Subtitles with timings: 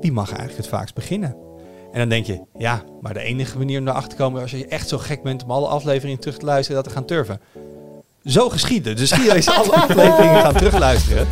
[0.00, 1.36] Wie mag eigenlijk het vaakst beginnen?
[1.92, 4.42] En dan denk je, ja, maar de enige manier om erachter te komen...
[4.42, 6.82] als je echt zo gek bent om alle afleveringen terug te luisteren...
[6.82, 7.40] dat te gaan turven.
[8.24, 8.96] Zo geschieden.
[8.96, 11.26] Dus Guido is alle afleveringen gaan terugluisteren.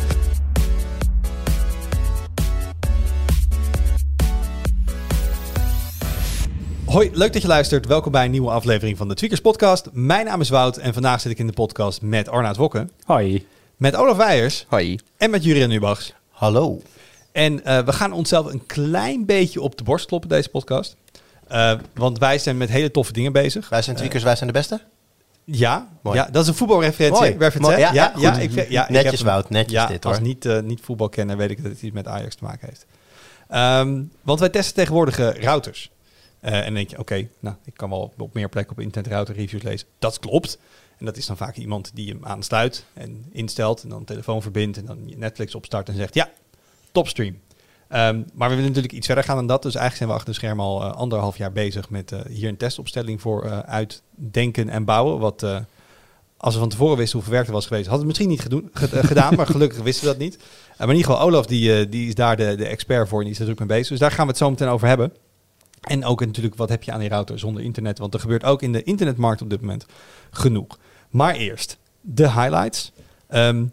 [6.85, 7.85] Hoi, leuk dat je luistert.
[7.85, 9.89] Welkom bij een nieuwe aflevering van de Tweakers Podcast.
[9.91, 13.47] Mijn naam is Wout en vandaag zit ik in de podcast met Arnaud Wokken, Hoi.
[13.77, 14.99] met Olaf Weijers Hoi.
[15.17, 16.13] en met Jurien Nubachs.
[16.29, 16.81] Hallo.
[17.39, 20.95] En eh, we gaan onszelf een klein beetje op de borst kloppen deze podcast.
[21.47, 23.69] Eh, want wij zijn met hele toffe dingen bezig.
[23.69, 24.81] Wij zijn tweakers, wij zijn de beste.
[25.43, 26.17] Ja, Mooi.
[26.17, 27.37] ja dat is een voetbalreferentie.
[27.37, 27.73] Mooi.
[27.73, 27.79] Hè?
[27.79, 28.43] Ja, ja, ja, ja, goed.
[28.43, 29.27] ik, Netjes, heb.
[29.27, 30.25] Wout, netjes ja, dit, als hoor.
[30.25, 32.85] niet, eh, niet voetbalkenner weet ik dat het iets met Ajax te maken heeft.
[33.47, 35.91] Ehm, want wij testen tegenwoordig eh, routers.
[36.39, 39.11] Eh, en dan denk je, oké, nou, ik kan wel op meer plekken op internet
[39.11, 39.87] router reviews lezen.
[39.99, 40.57] Dat klopt.
[40.97, 44.77] En dat is dan vaak iemand die hem aansluit en instelt en dan telefoon verbindt
[44.77, 46.29] en dan Netflix opstart en zegt, ja,
[46.91, 47.39] topstream.
[47.89, 49.61] Ehm, maar we willen natuurlijk iets verder gaan dan dat.
[49.61, 52.49] Dus eigenlijk zijn we achter de schermen al eh, anderhalf jaar bezig met eh, hier
[52.49, 55.19] een testopstelling voor eh, uitdenken en bouwen.
[55.19, 55.45] Wat
[56.37, 59.05] als we van tevoren wisten hoe verwerkt het was geweest, hadden we het misschien niet
[59.05, 59.35] gedaan.
[59.35, 60.37] maar gelukkig wisten we dat niet.
[60.77, 63.33] Maar in ieder geval, Olaf die, die is daar de, de expert voor en die
[63.33, 63.87] is er druk mee bezig.
[63.87, 65.13] Dus daar gaan we het zo meteen over hebben.
[65.81, 67.97] En ook natuurlijk, wat heb je aan die router zonder internet?
[67.99, 69.85] Want er gebeurt ook in de internetmarkt op dit moment
[70.31, 70.79] genoeg.
[71.09, 72.91] Maar eerst, de highlights.
[73.27, 73.65] Ehm,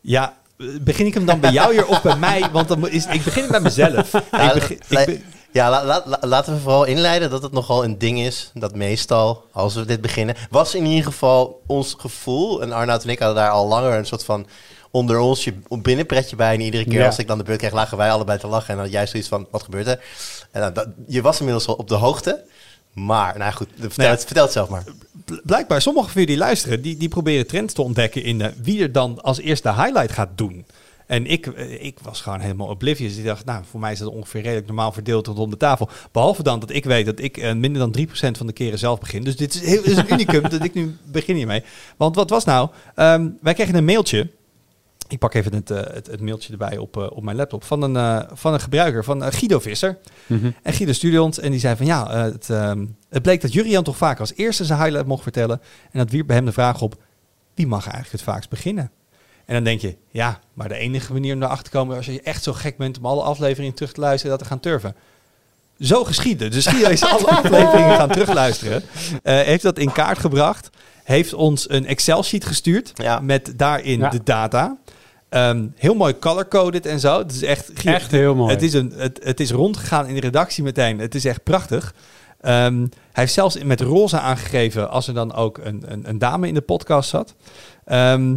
[0.00, 0.38] ja,
[0.80, 2.48] begin ik hem dan bij jou hier of bij mij?
[2.52, 4.12] Want dan is, ik begin bij mezelf.
[4.32, 5.20] Ja, ik begin, la- ik be-
[5.52, 8.50] Ja, la- la- la- laten we vooral inleiden dat het nogal een ding is.
[8.54, 12.62] Dat meestal, als we dit beginnen, was in ieder geval ons gevoel.
[12.62, 14.46] En Arnoud en ik hadden daar al langer een soort van
[14.90, 16.54] onder ons je binnenpretje bij.
[16.54, 17.06] En iedere keer Ja.
[17.06, 18.68] als ik dan de beurt kreeg, lagen wij allebei te lachen.
[18.68, 20.00] En dan had jij zoiets van, wat gebeurt er?
[20.50, 22.42] En dan, dat, je was inmiddels al op de hoogte.
[22.92, 24.08] Maar, nou goed, vertel, Nee.
[24.08, 24.84] het, vertel het zelf maar.
[25.24, 28.48] bl- blijkbaar, sommige van jullie die luisteren, die, die proberen trends te ontdekken in eh,
[28.62, 30.64] wie er dan als eerste highlight gaat doen.
[31.06, 33.16] En ik, eh, ik was gewoon helemaal oblivious.
[33.16, 35.88] Ik dacht, nou, voor mij is dat ongeveer redelijk normaal verdeeld rondom de tafel.
[36.12, 39.00] Behalve dan dat ik weet dat ik eh, minder dan 3% van de keren zelf
[39.00, 39.24] begin.
[39.24, 41.62] Dus dit is, heel, is een unicum dat ik nu begin hiermee.
[41.96, 42.68] Want wat was nou?
[42.94, 44.30] Ehm, wij kregen een mailtje.
[45.10, 47.64] Ik pak even het, eh, het, het mailtje erbij op, eh, op mijn laptop.
[47.64, 49.98] Van een, eh, van een gebruiker, van Guido Visser.
[50.26, 50.50] Mhm.
[50.62, 53.84] En Guido stuurde ons en die zei van ja, het, ehm, het bleek dat Jurian
[53.84, 55.60] toch vaak als eerste zijn highlight mocht vertellen.
[55.90, 56.94] En dat wierp bij hem de vraag op,
[57.54, 58.90] wie mag eigenlijk het vaakst beginnen?
[59.44, 62.22] En dan denk je, ja, maar de enige manier om erachter te komen als je
[62.22, 64.94] echt zo gek bent om alle afleveringen terug te luisteren, dat te gaan turven.
[65.80, 66.50] Zo geschieden.
[66.50, 68.82] Dus Guido is alle afleveringen gaan terugluisteren.
[69.22, 70.70] Eh, heeft dat in kaart gebracht.
[71.04, 73.20] Heeft ons een Excel-sheet gestuurd Ja.
[73.20, 74.08] met daarin Ja.
[74.08, 74.76] de data.
[75.30, 77.18] Ehm, heel mooi color-coded en zo.
[77.18, 78.52] Het is echt, Echt heel mooi.
[78.52, 80.98] het is, een, het, het is rondgegaan in de redactie meteen.
[80.98, 81.94] Het is echt prachtig.
[82.40, 86.48] Ehm, hij heeft zelfs met roze aangegeven als er dan ook een, een, een dame
[86.48, 87.34] in de podcast zat.
[87.84, 88.28] Ehm,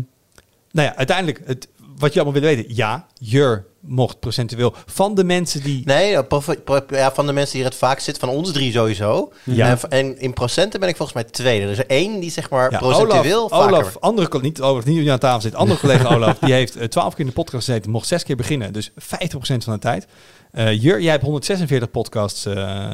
[0.72, 1.68] nou ja, uiteindelijk, het,
[1.98, 2.76] wat je allemaal wil weten.
[2.76, 5.82] Ja, Jur mocht procentueel van de mensen die...
[5.86, 9.32] Nee, ja, van de mensen die er het vaak zitten, van ons drie sowieso.
[9.44, 9.78] Ja.
[9.90, 11.66] En, in procenten ben ik volgens mij tweede.
[11.66, 13.78] Dus er één die zeg maar Ja, procentueel Olaf, vaker...
[13.78, 15.56] Olaf, andere, niet Olaf, niet aan tafel zit.
[15.56, 18.36] Andere collega Olaf, die heeft eh, 12 keer in de podcast gezeten, mocht zes keer
[18.36, 18.74] beginnen.
[18.74, 18.96] Dus 50%
[19.38, 20.08] van de tijd.
[20.52, 22.94] Eh Jur, jij hebt 146 podcasts eh,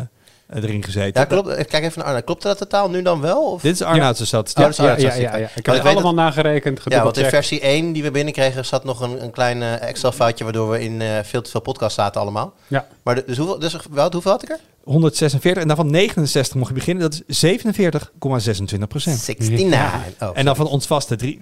[0.54, 1.22] erin gezeten.
[1.22, 1.48] Ja, klopt.
[1.48, 2.22] Eh, Kijk even naar Arna.
[2.22, 3.52] Klopt dat totaal nu dan wel?
[3.52, 3.62] Of?
[3.62, 4.64] Dit is Arnoud's statistiek.
[4.66, 5.50] Oh, dat Ja, ja, ja, ja.
[5.56, 9.02] Ik heb het allemaal nagerekend, Ja, want in versie 1 die we binnenkregen zat nog
[9.02, 10.44] een, een klein eh, Excel-foutje...
[10.44, 12.54] waardoor we in eh, veel te veel podcasts zaten allemaal.
[12.68, 12.88] Ja.
[13.04, 14.60] Maar de- dus hoeveel, dus, Wout, hoeveel had ik er?
[14.84, 17.10] 146 en daarvan 69 mocht je beginnen.
[17.12, 19.28] Dat is 47,26 procent.
[19.28, 20.30] 69.
[20.30, 21.42] Oh, En dan van ons vaste drie.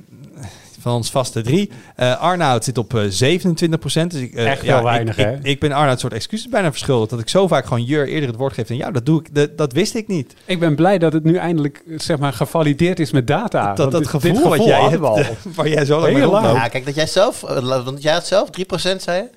[0.79, 1.69] Van ons vaste drie.
[1.95, 4.11] Eh Arnoud zit op eh, 27 procent.
[4.11, 5.33] Dus ik, eh, Echt heel ik- weinig, ik, hè?
[5.33, 7.09] Ik, ik ben Arnoud een soort excuses bijna verschuldigd.
[7.09, 8.69] Dat ik zo vaak gewoon Jur eerder het woord geef.
[8.69, 9.35] En ja, dat doe ik.
[9.35, 10.33] Dat, dat wist ik niet.
[10.45, 13.73] Ik ben blij dat het nu eindelijk zeg maar, gevalideerd is met data.
[13.73, 15.01] dat dat gevoel, dit wat jij hebt,
[15.55, 16.53] waar jij zo lang mee.
[16.53, 17.44] Ja, kijk, dat jij zelf...
[17.44, 19.29] eh, Want jij had zelf 3% zei je?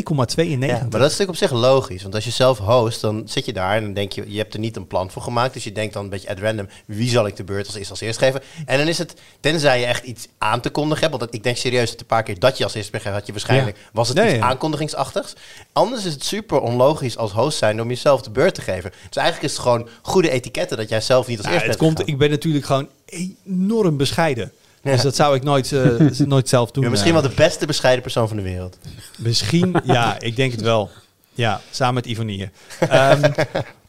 [0.67, 2.01] maar dat is natuurlijk op zich logisch.
[2.01, 4.53] Want als je zelf host, dan zit je daar en dan denk je, je hebt
[4.53, 5.53] er niet een plan voor gemaakt.
[5.53, 7.89] Dus je denkt dan een beetje at random, wie zal ik de beurt als eerst
[7.89, 8.41] als eerst geven?
[8.65, 11.57] En dan is het, tenzij je echt iets aan te kondigen hebt, want ik denk
[11.57, 14.17] serieus dat een paar keer dat je als eerst gegeven, had je waarschijnlijk, was het
[14.17, 14.41] Nee, iets ja.
[14.43, 15.33] aankondigingsachtigs.
[15.73, 18.91] Anders is het super onlogisch als host zijn om jezelf de beurt te geven.
[19.07, 21.79] Dus eigenlijk is het gewoon goede etiketten dat jij zelf niet als Nou, eerst het
[21.79, 22.13] komt, gegaan.
[22.13, 24.51] ik ben natuurlijk gewoon enorm bescheiden.
[24.85, 24.91] Ja.
[24.91, 26.89] Dus dat zou ik nooit, eh, nooit zelf doen.
[26.89, 27.21] Misschien eh.
[27.21, 28.77] wel de beste bescheiden persoon van de wereld.
[29.17, 30.89] Misschien, ja, ik denk het wel.
[31.33, 32.49] Ja, samen met Ivonie.
[32.79, 33.21] Ehm,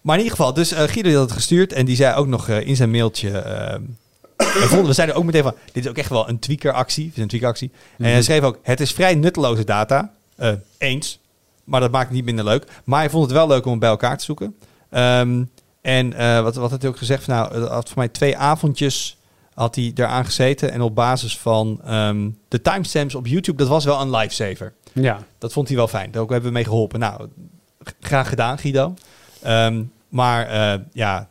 [0.00, 2.48] maar in ieder geval, dus eh, Guido had het gestuurd en die zei ook nog
[2.48, 3.38] in zijn mailtje...
[3.38, 3.82] ehm,
[4.36, 7.10] we, vonden, we zeiden ook meteen van, dit is ook echt wel een tweakeractie.
[7.14, 7.70] Is een tweakeractie.
[7.98, 10.12] En hij schreef ook, het is vrij nutteloze data.
[10.78, 11.18] Eens,
[11.64, 12.64] maar dat maakt het niet minder leuk.
[12.84, 14.54] Maar hij vond het wel leuk om het bij elkaar te zoeken.
[14.90, 15.42] Ehm,
[15.80, 16.10] en
[16.42, 17.26] wat, wat had hij ook gezegd?
[17.26, 19.16] Nou, het had voor mij twee avondjes
[19.56, 20.72] had hij eraan gezeten.
[20.72, 24.72] En op basis van ehm, de timestamps op YouTube, dat was wel een lifesaver.
[24.92, 25.18] Ja.
[25.38, 26.10] Dat vond hij wel fijn.
[26.10, 27.00] Daar ook hebben we mee geholpen.
[27.00, 27.28] Nou,
[28.00, 28.94] graag gedaan, Guido.
[29.42, 31.28] Ehm, maar eh, ja,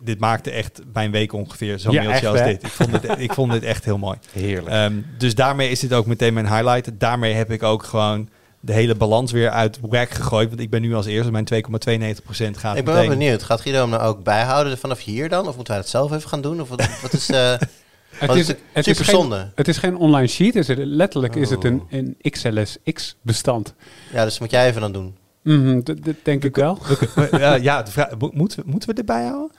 [0.00, 2.46] dit, maakte echt mijn week ongeveer zo'n Ja, mailtje echt, als hè?
[2.46, 2.62] dit.
[2.62, 4.18] Ik vond, het, ik vond dit echt heel mooi.
[4.32, 4.68] Heerlijk.
[4.68, 7.00] Ehm, dus daarmee is dit ook meteen mijn highlight.
[7.00, 8.28] Daarmee heb ik ook gewoon
[8.64, 10.48] de hele balans weer uit whack gegooid.
[10.48, 11.56] Want ik ben nu als eerste, mijn 2,92%
[12.56, 13.42] gaat Ik ben wel benieuwd.
[13.42, 15.40] Gaat Guido hem nou ook bijhouden vanaf hier dan?
[15.48, 16.60] Of moeten wij dat zelf even gaan doen?
[16.60, 17.28] Of wat, wat is...
[17.30, 17.50] eh
[18.12, 19.50] het wat is, is het is geen, zonde.
[19.54, 20.54] het is geen online sheet.
[20.54, 21.86] Het is, letterlijk is het een, Oh.
[21.90, 23.74] een XLSX bestand.
[24.12, 25.16] Ja, dus moet jij even dan doen.
[25.42, 26.78] Mhm, dat, dat denk ik wel.
[27.30, 29.50] Ja, ja, de vraag, mo- moeten, we, moeten we dit bijhouden?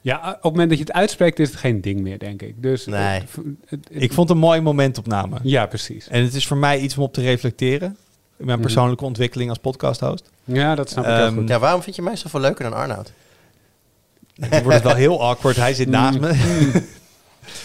[0.00, 2.62] Ja, op het moment dat je het uitspreekt is het geen ding meer, denk ik.
[2.62, 2.98] Dus, Nee.
[2.98, 3.30] eh, het-
[3.66, 5.36] het- Ik vond het een mooie momentopname.
[5.42, 6.08] ja, precies.
[6.08, 7.96] En het is voor mij iets om op te reflecteren.
[8.40, 8.66] In mijn Mhm.
[8.66, 10.30] persoonlijke ontwikkeling als podcasthost.
[10.44, 11.48] Ja, dat snap ik heel Ehm, goed.
[11.48, 13.12] Ja, waarom vind je mij zoveel leuker dan Arnoud?
[14.34, 15.56] Dan wordt het wel heel awkward.
[15.56, 16.32] Hij zit naast me.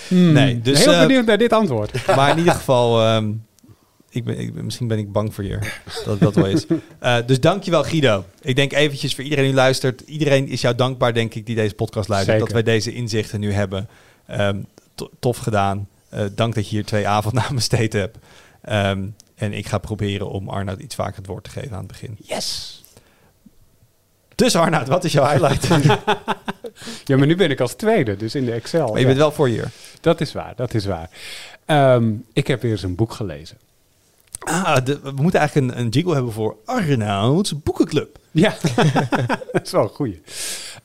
[0.07, 2.05] Hmm, nee, dus, heel eh, benieuwd naar dit antwoord.
[2.15, 3.31] Maar in ieder geval, ehm,
[4.09, 5.59] ik ben, ik, misschien ben ik bang voor je.
[6.05, 6.65] Dat dat wel is.
[6.99, 8.25] Eh, dus dankjewel Guido.
[8.41, 10.01] Ik denk eventjes voor iedereen die luistert.
[10.01, 12.37] Iedereen is jou dankbaar, denk ik, die deze podcast luistert.
[12.39, 12.53] Zeker.
[12.53, 13.87] Dat wij deze inzichten nu hebben.
[14.27, 14.57] Ehm,
[14.95, 15.87] to- tof gedaan.
[16.09, 18.17] Eh, dank dat je hier twee avonden aan besteed hebt.
[18.61, 19.03] Ehm,
[19.35, 22.17] en ik ga proberen om Arnoud iets vaker het woord te geven aan het begin.
[22.21, 22.79] Yes!
[24.35, 25.67] Dus Arnoud, wat is jouw highlight?
[27.05, 28.85] Ja, maar nu ben ik als tweede, dus in de Excel.
[28.87, 29.71] maar je Ja, bent wel voor hier.
[30.01, 31.09] Dat is waar, dat is waar.
[31.65, 33.57] Ehm, ik heb weer eens een boek gelezen.
[34.39, 38.17] Ah, de- we moeten eigenlijk een, een jingle hebben voor Arnoud's Boekenclub.
[38.31, 38.55] Ja,
[39.51, 40.21] dat is wel een goeie.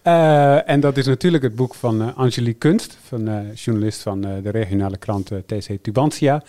[0.03, 4.25] Eh, en dat is natuurlijk het boek van eh, Angelique Kunst, van, eh, journalist van
[4.25, 6.43] eh, de regionale krant TC Tubantia.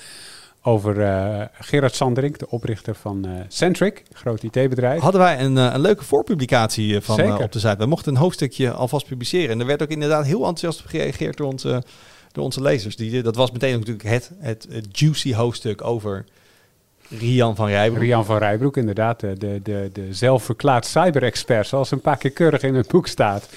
[0.64, 5.02] Over eh, Gerard Sanderink, de oprichter van eh Centric, groot IT-bedrijf.
[5.02, 7.76] Hadden wij een, eh, een leuke voorpublicatie van op de site.
[7.78, 9.50] We mochten een hoofdstukje alvast publiceren.
[9.50, 11.84] En er werd ook inderdaad heel enthousiast op gereageerd door onze,
[12.32, 12.96] door onze lezers.
[12.96, 16.26] Die, dat was meteen natuurlijk het, het, het juicy hoofdstuk over
[17.20, 18.02] Rian van Rijbroek.
[18.02, 22.62] Rian van Rijbroek, inderdaad, de, de, de, de zelfverklaard cyber-expert, zoals een paar keer keurig
[22.62, 23.50] in het boek staat.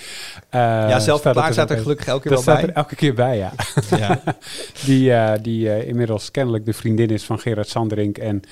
[0.49, 2.65] Eh, ja, zelf staat er gelukkig elke Dat keer wel staat bij.
[2.69, 3.53] er elke keer bij, ja.
[3.99, 4.23] Ja.
[4.87, 8.43] die eh, die eh, inmiddels kennelijk de vriendin is van Gerard Sanderink en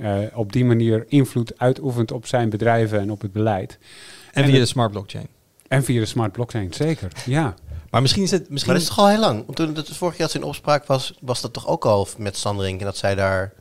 [0.00, 3.78] eh, op die manier invloed uitoefent op zijn bedrijven en op het beleid.
[4.32, 5.26] En En via het- de smart blockchain.
[5.68, 7.08] En via de smart blockchain, zeker.
[7.26, 7.54] Ja.
[7.90, 8.50] Maar misschien is het...
[8.50, 9.42] Misschien Maar dat is toch al heel lang?
[9.44, 12.08] Want toen het vorige keer dat ze in opspraak was, was dat toch ook al
[12.18, 13.52] met Sanderink en dat zij daar...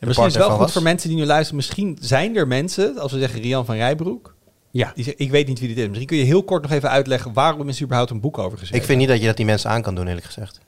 [0.00, 0.72] Misschien is het wel goed was?
[0.72, 1.56] voor mensen die nu luisteren.
[1.56, 4.34] Misschien zijn er mensen, als we zeggen Rian van Rijbroek,
[4.70, 4.92] Ja.
[4.94, 5.86] die ik weet niet wie dit is.
[5.86, 8.58] Misschien kun je heel kort nog even uitleggen waarom is er überhaupt een boek over
[8.58, 8.76] geschreven.
[8.76, 10.60] Ik vind niet dat je dat die mensen aan kan doen, eerlijk gezegd.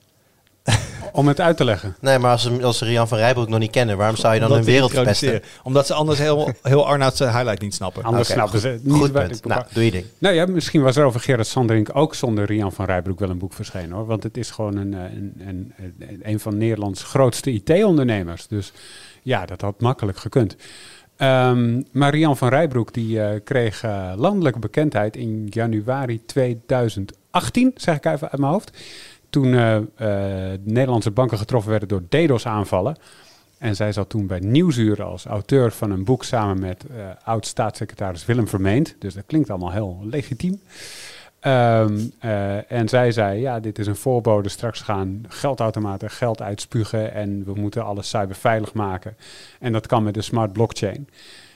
[1.13, 1.95] Om het uit te leggen.
[1.99, 4.39] Nee, maar als ze, als ze Rian van Rijbroek nog niet kennen, waarom zou je
[4.39, 5.41] dan Omdat hun wereld verpesten?
[5.63, 8.03] Omdat ze anders heel, heel Arnoud's eh, highlight niet snappen.
[8.03, 8.69] Anders Oké, snappen goed.
[8.69, 8.97] ze niet.
[8.97, 9.45] Goed punt.
[9.45, 10.05] Nou, doe je ding.
[10.17, 13.37] Nou ja, misschien was er over Gerard Sanderink ook zonder Rian van Rijbroek wel een
[13.37, 14.05] boek verschenen hoor.
[14.05, 18.47] Want het is gewoon een, eh, een, een, een, een van Nederlands grootste IT-ondernemers.
[18.47, 18.71] Dus
[19.21, 20.55] ja, dat had makkelijk gekund.
[21.21, 27.95] Ehm, maar Rian van Rijbroek die eh, kreeg eh, landelijke bekendheid in januari 2018, zeg
[27.95, 28.77] ik even uit mijn hoofd.
[29.29, 32.97] Toen eh, de Nederlandse banken getroffen werden door DDoS-aanvallen.
[33.57, 36.85] En zij zat toen bij Nieuwsuur als auteur van een boek samen met
[37.23, 38.95] oud-staatssecretaris Willem Vermeend.
[38.99, 40.61] Dus dat klinkt allemaal heel legitiem.
[41.41, 44.49] Ehm, eh, en zij zei, ja, dit is een voorbode.
[44.49, 49.15] Straks gaan geldautomaten geld uitspugen en we moeten alles cyberveilig maken.
[49.59, 51.09] En dat kan met de smart blockchain.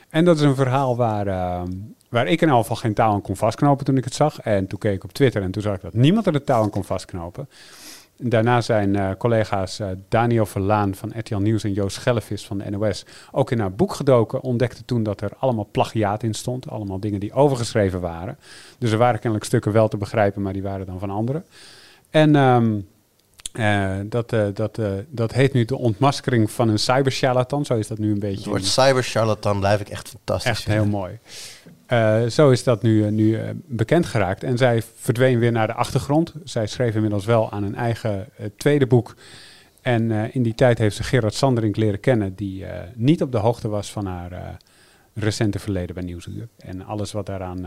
[0.10, 1.72] En dat is een verhaal waar, ehm,
[2.10, 4.40] waar ik in elk geval geen touw aan kon vastknopen toen ik het zag.
[4.40, 6.62] En toen keek ik op Twitter en toen zag ik dat niemand er de touw
[6.62, 7.50] aan kon vastknopen.
[8.18, 12.70] Daarna zijn eh, collega's eh, Daniel Verlaan van RTL Nieuws en Joost Schellevis van de
[12.70, 14.42] NOS ook in haar boek gedoken.
[14.42, 16.70] Ontdekte toen dat er allemaal plagiaat in stond.
[16.70, 18.38] Allemaal dingen die overgeschreven waren.
[18.78, 21.46] Dus er waren kennelijk stukken wel te begrijpen, maar die waren dan van anderen.
[22.10, 22.80] En ehm,
[23.54, 24.80] eh, dat, dat,
[25.10, 27.66] dat heet nu de ontmaskering van een cybercharlatan.
[27.66, 28.38] Zo is dat nu een beetje.
[28.38, 30.84] Het woord cyber charlatan blijf ik echt fantastisch Echt vinden.
[30.84, 31.20] heel mooi.
[31.86, 34.44] Eh, zo is dat nu, eh, nu eh, bekend geraakt.
[34.44, 36.34] En zij verdween weer naar de achtergrond.
[36.44, 38.28] Zij schreef inmiddels wel aan een eigen
[38.58, 39.16] tweede boek.
[39.82, 42.66] En in die tijd heeft ze Gerard Sanderink leren kennen, die
[42.96, 44.58] niet op de hoogte was van haar
[45.14, 46.48] recente verleden bij Nieuwsuur.
[46.58, 47.66] En alles wat daaraan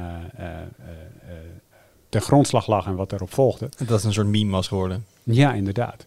[2.09, 3.69] ten grondslag lag en wat erop volgde.
[3.87, 5.05] Dat is een soort meme was geworden.
[5.23, 6.07] Ja, inderdaad.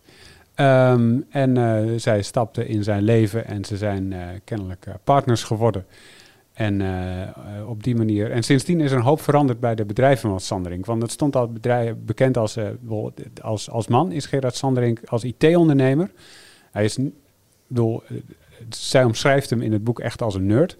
[0.56, 4.13] Ehm, en zij stapte in zijn leven en ze zijn
[4.44, 5.86] kennelijk partners geworden.
[6.62, 8.32] En eh, op die manier.
[8.32, 10.86] En sindsdien is er een hoop veranderd bij de bedrijven van Sanderink.
[10.86, 12.68] Want het stond al bedrijf, bekend als, eh,
[13.41, 16.12] als, als man, is Gerard Sanderink als IT-ondernemer.
[16.72, 16.98] Hij is,
[17.68, 18.18] bedoel, eh,
[18.70, 20.77] zij omschrijft hem in het boek echt als een nerd.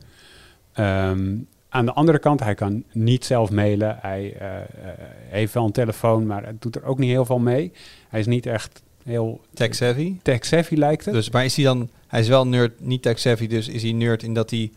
[0.74, 1.36] Ehm,
[1.70, 3.98] aan de andere kant, hij kan niet zelf mailen.
[4.02, 4.38] Hij
[5.30, 7.72] heeft wel een telefoon, maar het doet er ook niet heel veel mee.
[8.10, 10.16] Hij is niet echt heel Tech savvy.
[10.22, 11.14] tech-savvy, lijkt het.
[11.14, 11.90] Dus, maar is hij dan...
[12.08, 14.72] Hij is wel nerd, niet tech savvy, dus is hij nerd in dat hij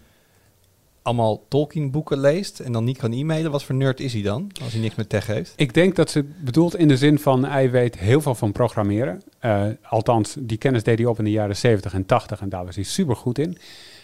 [1.04, 3.50] allemaal Tolkien boeken leest en dan niet kan e-mailen.
[3.50, 5.52] Wat voor nerd is hij dan, als hij niks met tech heeft?
[5.56, 9.22] Ik denk dat ze bedoelt in de zin van hij weet heel veel van programmeren.
[9.38, 12.64] Eh, althans, die kennis deed hij op in de jaren 70 en 80 en daar
[12.64, 13.58] was hij super goed in.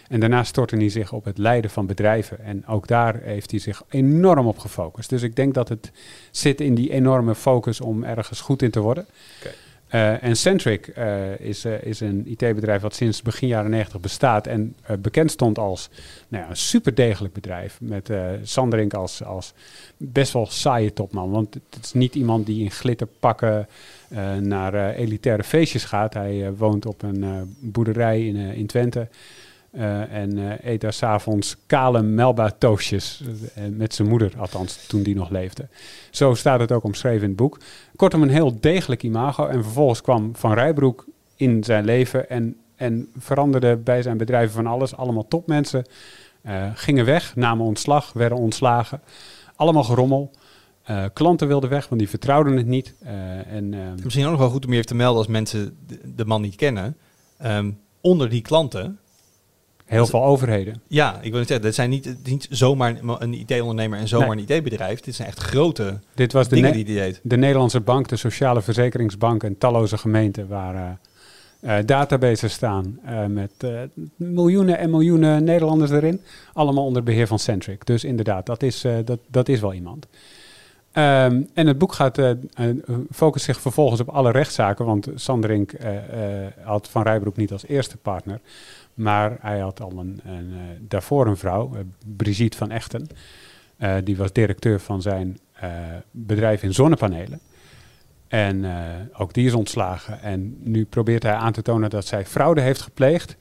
[0.07, 2.43] En daarna stortte hij zich op het leiden van bedrijven.
[2.43, 5.09] En ook daar heeft hij zich enorm op gefocust.
[5.09, 5.91] Dus ik denk dat het
[6.31, 9.05] zit in die enorme focus om ergens goed in te worden.
[9.39, 9.53] Oké.
[9.91, 14.47] Eh, en Centric eh, is, eh, is een IT-bedrijf wat sinds begin jaren 90 bestaat
[14.47, 15.89] en bekend stond als
[16.27, 17.77] nou ja, een super degelijk bedrijf.
[17.81, 18.09] Met
[18.43, 19.53] Sanderink als, als
[19.97, 21.31] best wel saaie topman.
[21.31, 23.67] Want het is niet iemand die in glitterpakken
[24.39, 26.13] naar elitaire feestjes gaat.
[26.13, 29.07] Hij woont op een boerderij in, in Twente.
[29.71, 32.99] Eh, en eh, eet daar s'avonds kale melba eh,
[33.71, 35.67] met zijn moeder, althans, toen die nog leefde.
[36.09, 37.59] Zo staat het ook omschreven in het boek.
[37.95, 39.47] Kortom, een heel degelijk imago.
[39.47, 44.67] En vervolgens kwam Van Rijbroek in zijn leven en, en veranderde bij zijn bedrijven van
[44.67, 44.95] alles.
[44.95, 45.85] Allemaal topmensen.
[46.73, 49.01] gingen weg, namen ontslag, werden ontslagen.
[49.55, 50.31] Allemaal gerommel.
[51.13, 52.93] Klanten wilden weg, want die vertrouwden het niet.
[53.47, 56.25] En, Misschien ook nog wel goed om je even te melden als mensen de, de
[56.25, 56.97] man niet kennen.
[57.37, 58.99] Ehm, onder die klanten,
[59.91, 60.81] heel veel overheden.
[60.87, 64.45] ja, ik wil het zeggen, dat zijn niet, niet zomaar een IT-ondernemer en zomaar Nee.
[64.47, 64.99] een IT-bedrijf.
[64.99, 67.19] Dit zijn echt grote Dit was de, dingen die hij deed.
[67.23, 73.25] de Nederlandse bank, de Sociale Verzekeringsbank en talloze gemeenten waar eh, eh, databases staan eh,
[73.25, 73.51] met
[74.15, 76.21] miljoenen en miljoenen Nederlanders erin.
[76.53, 77.85] Allemaal onder beheer van Centric.
[77.85, 80.07] Dus inderdaad, dat is, dat, dat is wel iemand.
[80.91, 82.29] Ehm, en het boek gaat, eh,
[83.11, 85.91] focust zich vervolgens op alle rechtszaken, want Sanderink eh,
[86.63, 88.39] had Van Rijbroek niet als eerste partner,
[88.93, 91.71] maar hij had al een, een, daarvoor een vrouw,
[92.15, 93.07] Brigitte van Echten.
[94.03, 95.39] Die was directeur van zijn
[96.11, 97.39] bedrijf in zonnepanelen.
[98.27, 98.65] En
[99.13, 100.21] ook die is ontslagen.
[100.21, 103.37] En nu probeert hij aan te tonen dat zij fraude heeft gepleegd.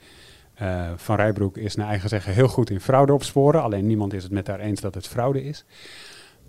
[0.96, 3.62] Van Rijbroek is naar eigen zeggen heel goed in fraude opsporen.
[3.62, 5.64] Alleen niemand is het met haar eens dat het fraude is.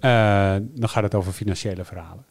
[0.01, 2.25] Eh, dan gaat het over financiële verhalen.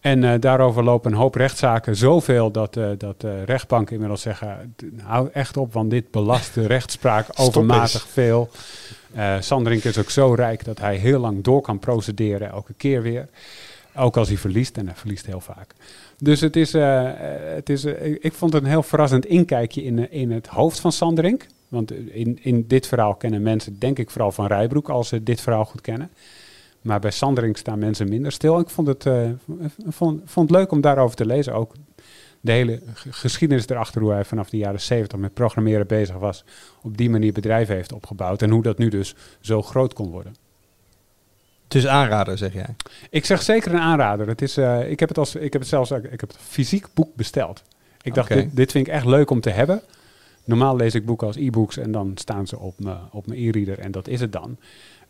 [0.00, 1.96] En eh, daarover lopen een hoop rechtszaken.
[1.96, 4.74] Zoveel dat, eh dat rechtbanken inmiddels zeggen...
[4.76, 8.50] "D- hou echt op, want dit belast de rechtspraak overmatig veel.
[9.40, 13.28] Sanderink is ook zo rijk dat hij heel lang door kan procederen, elke keer weer.
[13.96, 15.74] Ook als hij verliest, en hij verliest heel vaak.
[16.18, 17.84] Dus het is, het is
[18.20, 21.46] ik vond het een heel verrassend inkijkje in, in het hoofd van Sanderink.
[21.68, 25.40] Want in, in dit verhaal kennen mensen, denk ik, vooral van Rijbroek, als ze dit
[25.40, 26.10] verhaal goed kennen.
[26.88, 28.58] Maar bij Sanderink staan mensen minder stil.
[28.58, 29.30] Ik vond het, eh,
[29.88, 31.52] vond, vond het leuk om daarover te lezen.
[31.52, 31.72] Ook
[32.40, 32.80] de hele
[33.10, 36.44] geschiedenis erachter, hoe hij vanaf de jaren 70 met programmeren bezig was.
[36.82, 38.42] Op die manier bedrijven heeft opgebouwd.
[38.42, 40.34] En hoe dat nu dus zo groot kon worden.
[41.68, 42.74] Dus aanrader, zeg jij.
[43.10, 44.28] Ik zeg zeker een aanrader.
[44.28, 46.86] Het is, eh, ik, heb het als, ik heb het zelfs ik heb het fysiek
[46.94, 47.62] boek besteld.
[48.02, 49.82] Ik dacht, dit, dit vind ik echt leuk om te hebben.
[50.44, 53.78] Normaal lees ik boeken als e-books en dan staan ze op mijn op mijn e-reader
[53.78, 54.56] en dat is het dan.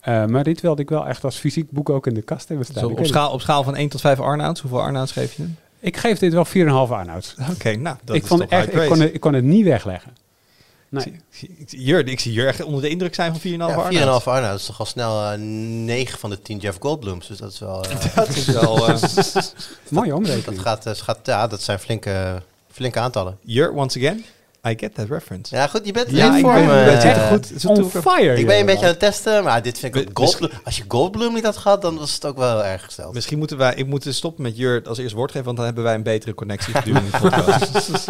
[0.00, 2.67] Eh, maar dit wilde ik wel echt als fysiek boek ook in de kast hebben
[2.67, 2.83] staan.
[2.83, 4.61] Zo op, schaal, op schaal van 1 tot 5 Arnouds.
[4.61, 5.47] Hoeveel Arnouds geef je.
[5.81, 6.52] Ik geef dit wel 4,5
[6.93, 7.35] Arnouds.
[7.50, 9.64] Oké, nou, dat ik, is vond toch echt, ik, kon het, ik kon het niet
[9.64, 10.11] wegleggen.
[10.11, 10.17] Ik
[10.90, 11.21] Nee.
[11.67, 14.26] Jur, ik zie Jur echt onder de indruk zijn van 4,5 Ja, 4,5 Arnouds.
[14.26, 17.26] Arnoud, dat is toch al snel eh 9 van de 10 Jeff Goldblums.
[17.26, 17.85] Dus dat is wel...
[17.85, 18.88] eh, Dat is wel...
[18.88, 19.02] eh,
[19.88, 20.62] Mooie dat, omrekening.
[20.62, 23.38] gaat, eh, gaat, ja, dat zijn flinke, flinke aantallen.
[23.40, 24.25] Jur, once again,
[24.67, 25.57] I get that reference.
[25.57, 27.65] Ja, goed, je bent Ja, in vorm, eh, zit er goed.
[27.65, 28.38] On fire.
[28.38, 30.50] Ik ben een beetje aan het testen, maar dit vind ik ook Goldblum.
[30.65, 33.15] Als je Goldblum niet had gehad, dan was het ook wel heel erg gesteld.
[33.15, 35.85] Misschien moeten wij, ik moet stoppen met Jur als eerst woord geven, want dan hebben
[35.85, 38.07] wij een betere connectie gedurende de podcast.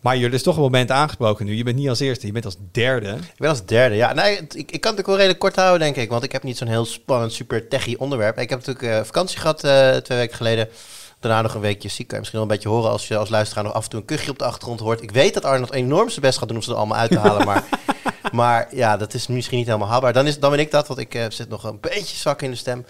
[0.00, 1.54] maar Jur, er is toch een moment aangesproken nu.
[1.54, 3.08] Je bent niet als eerste, je bent als derde.
[3.08, 3.94] Ik ben als derde.
[3.94, 6.10] Ja, nee, ik, ik kan het ook wel redelijk kort houden, denk ik.
[6.10, 8.38] Want ik heb niet zo'n heel spannend, super techy onderwerp.
[8.38, 10.68] Ik heb natuurlijk eh, vakantie gehad eh, twee weken geleden.
[11.28, 12.06] Daarna nog een weekje ziek.
[12.06, 14.00] Kan je misschien wel een beetje horen als je als luisteraar nog af en toe
[14.00, 15.02] een kuchje op de achtergrond hoort.
[15.02, 17.18] Ik weet dat Arnold enorm zijn best gaat doen om ze er allemaal uit te
[17.18, 17.46] halen.
[17.46, 17.64] maar,
[18.32, 20.12] maar ja, dat is misschien niet helemaal haalbaar.
[20.12, 22.50] Dan, is, dan ben ik dat, want ik eh, zit nog een beetje zwak in
[22.50, 22.86] de stem.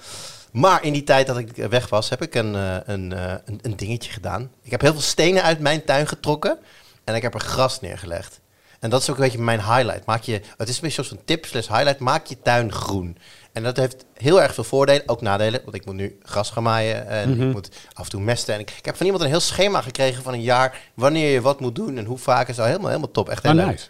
[0.53, 3.59] Maar in die tijd dat ik weg was, heb ik een, eh, een, eh, een,
[3.63, 4.51] een dingetje gedaan.
[4.63, 6.59] Ik heb heel veel stenen uit mijn tuin getrokken.
[7.05, 8.41] En ik heb er gras neergelegd.
[8.81, 10.07] En dat is ook een beetje mijn highlight.
[10.07, 11.99] Maak je, het is een beetje zo'n tip slash highlight.
[11.99, 13.19] Maak je tuin groen.
[13.55, 15.61] En dat heeft heel erg veel voordelen, ook nadelen.
[15.65, 17.47] Want ik moet nu gras gaan maaien en Mhm.
[17.49, 18.55] ik moet af en toe mesten.
[18.55, 20.79] En ik, ik heb van iemand een heel schema gekregen van een jaar...
[20.95, 22.49] wanneer je wat moet doen en hoe vaak.
[22.49, 23.29] is al helemaal, helemaal top.
[23.29, 23.67] Echt heel Ah, leuk.
[23.67, 23.87] nice.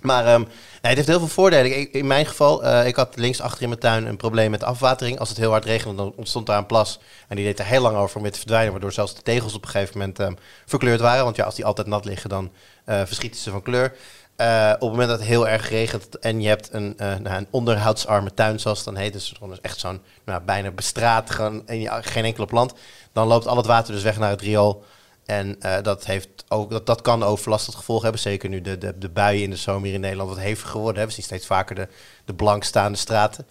[0.00, 0.48] Maar ehm, nee,
[0.80, 1.78] het heeft heel veel voordelen.
[1.80, 4.62] Ik, in mijn geval, eh, ik had links achter in mijn tuin een probleem met
[4.62, 5.18] afwatering.
[5.18, 7.00] Als het heel hard regende, dan ontstond daar een plas.
[7.28, 8.72] En die deed er heel lang over om weer te verdwijnen.
[8.72, 10.32] Waardoor zelfs de tegels op een gegeven moment ehm,
[10.66, 11.24] verkleurd waren.
[11.24, 12.50] Want ja, als die altijd nat liggen, dan
[12.84, 13.96] eh, verschieten ze van kleur.
[14.36, 17.36] Eh, op het moment dat het heel erg regent en je hebt een, eh, nou,
[17.36, 19.12] een onderhoudsarme tuin, zoals dan heet.
[19.12, 22.72] Dus echt zo'n nou, bijna bestraat, gewoon, en geen enkele plant.
[23.12, 24.84] Dan loopt al het water dus weg naar het riool.
[25.24, 28.20] En eh, dat, heeft ook, dat, dat kan overlast gevolg hebben.
[28.20, 30.98] Zeker nu de, de, de buien in de zomer hier in Nederland wat heviger geworden
[30.98, 31.16] hebben.
[31.16, 31.88] We zien steeds vaker de,
[32.24, 33.46] de blankstaande straten.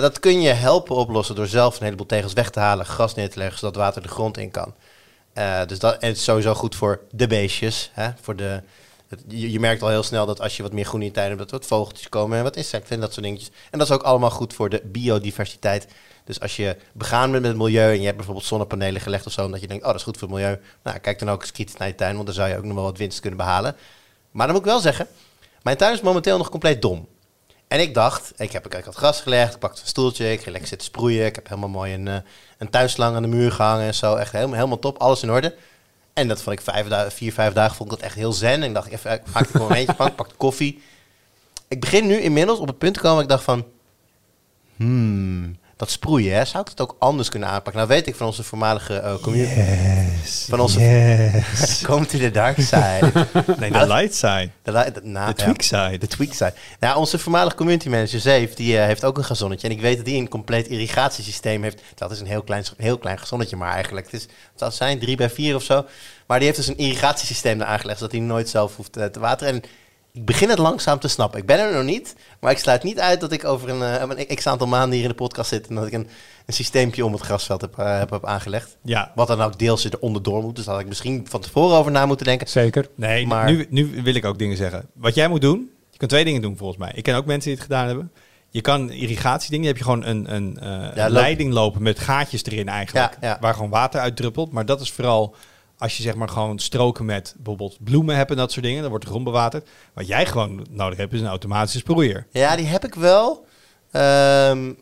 [0.00, 3.30] Dat kun je helpen oplossen door zelf een heleboel tegels weg te halen, gras neer
[3.30, 4.74] te leggen, zodat water de grond in kan.
[5.66, 7.90] Dus dat en het is sowieso goed voor de beestjes.
[7.92, 8.10] Hè?
[8.20, 8.62] Voor de,
[9.28, 11.38] je, je merkt al heel snel dat als je wat meer groen in tuin hebt,
[11.38, 13.50] dat wat vogeltjes komen en wat insecten en dat soort dingetjes.
[13.70, 15.86] En dat is ook allemaal goed voor de biodiversiteit.
[16.24, 19.32] Dus als je begaan bent met het milieu en je hebt bijvoorbeeld zonnepanelen gelegd of
[19.32, 20.60] zo, en dat je denkt, oh dat is goed voor het milieu.
[20.82, 22.74] Nou, kijk dan ook eens kritisch naar je tuin, want dan zou je ook nog
[22.74, 23.76] wel wat winst kunnen behalen.
[24.30, 25.06] Maar dan moet ik wel zeggen,
[25.62, 27.08] mijn tuin is momenteel nog compleet dom.
[27.68, 30.50] En ik dacht, ik heb ik had gras gelegd, ik pakte een stoeltje, ik ging
[30.50, 31.26] lekker zitten sproeien.
[31.26, 32.16] Ik heb helemaal mooi een, eh,
[32.58, 34.14] een tuinslang aan de muur gehangen en zo.
[34.14, 35.54] Echt helemaal, helemaal top, alles in orde.
[36.18, 38.50] En dat vond ik vijf vier, vijf dagen vond ik dat echt heel zen.
[38.50, 40.82] En ik dacht, even, ik maakte een momentje van, ik pakte koffie.
[41.68, 43.64] Ik begin nu inmiddels op het punt te komen, ik dacht van...
[44.76, 47.74] Hmm, dat sproeien, hè, zou ik het ook anders kunnen aanpakken?
[47.74, 49.60] Nou weet ik van onze voormalige eh community...
[50.22, 50.46] Yes.
[50.48, 51.82] Van onze- Yes.
[51.82, 53.26] Come to the dark side.
[53.60, 54.50] nee, de light side.
[54.62, 55.52] De, li- de, nou, De ja.
[55.52, 55.98] tweak side.
[55.98, 56.52] De tweak side.
[56.80, 59.68] Nou, onze voormalige community manager, Zeef, die eh, heeft ook een gazonnetje.
[59.68, 61.82] En ik weet dat die een compleet irrigatiesysteem heeft.
[61.94, 64.06] Dat is een heel klein, heel klein gazonnetje, maar eigenlijk.
[64.06, 65.84] Het is, het zal zijn, drie bij vier of zo.
[66.26, 69.20] Maar die heeft dus een irrigatiesysteem er aangelegd, zodat hij nooit zelf hoeft eh, te
[69.20, 69.54] wateren.
[69.54, 69.62] En
[70.18, 71.40] ik begin het langzaam te snappen.
[71.40, 74.24] Ik ben er nog niet, maar ik sluit niet uit dat ik over een, eh,
[74.26, 75.66] een x aantal maanden hier in de podcast zit...
[75.68, 76.08] en dat ik een,
[76.46, 78.76] een systeempje om het grasveld heb, eh, heb, heb aangelegd.
[78.82, 80.56] Ja, Wat dan ook deels er onderdoor moet.
[80.56, 82.48] Dus daar had ik misschien van tevoren over na moeten denken.
[82.48, 82.88] Zeker.
[82.94, 84.86] nee, Maar- nu, nu wil ik ook dingen zeggen.
[84.92, 86.92] Wat jij moet doen, je kan twee dingen doen volgens mij.
[86.94, 88.12] Ik ken ook mensen die het gedaan hebben.
[88.50, 91.98] Je kan irrigatiedingen, heb je gewoon een, een, eh, Ja, een loop- leiding lopen met
[91.98, 93.16] gaatjes erin eigenlijk.
[93.20, 93.36] Ja, ja.
[93.40, 94.52] Waar gewoon water uit druppelt.
[94.52, 95.34] Maar dat is vooral
[95.78, 98.80] als je zeg maar gewoon stroken met bijvoorbeeld bloemen hebt en dat soort dingen.
[98.80, 99.68] Dan wordt de grond bewaterd.
[99.94, 102.26] Wat jij gewoon nodig hebt is een automatische sproeier.
[102.30, 103.46] Ja, die heb ik wel.
[103.90, 104.72] Ehm,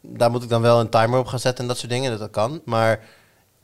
[0.00, 2.10] daar moet ik dan wel een timer op gaan zetten en dat soort dingen.
[2.10, 2.60] Dat, dat kan.
[2.64, 3.00] Maar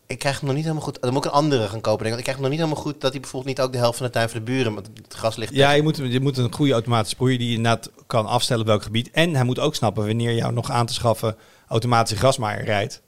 [0.06, 1.00] ik krijg hem nog niet helemaal goed.
[1.00, 2.04] Dan moet ik een andere gaan kopen.
[2.04, 2.06] Denk ik.
[2.06, 3.96] Want ik krijg hem nog niet helemaal goed dat hij bijvoorbeeld niet ook de helft
[3.96, 4.74] van de tuin van de buren.
[4.74, 5.54] Want het gras ligt.
[5.54, 8.68] Ja, je moet, je moet een goede automatische sproeier die je inderdaad kan afstellen op
[8.68, 9.10] welk gebied.
[9.10, 11.36] En hij moet ook snappen wanneer jou nog aan te schaffen
[11.68, 13.02] automatische grasmaaier rijdt.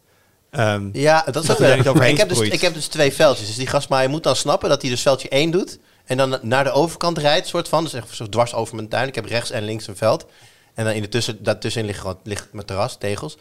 [0.52, 1.68] Ehm, Ja, dat is ook wel.
[2.12, 3.46] Ik heb, dus, ik heb dus twee veldjes.
[3.46, 5.78] Dus die grasmaaier moet dan snappen dat hij dus veldje 1 doet.
[6.04, 7.84] En dan naar de overkant rijdt, soort van.
[7.84, 9.08] Dus echt zo dwars over mijn tuin.
[9.08, 10.26] Ik heb rechts en links een veld.
[10.74, 13.38] En dan in de tussen, daartussenin ligt gewoon ligt mijn terras, tegels.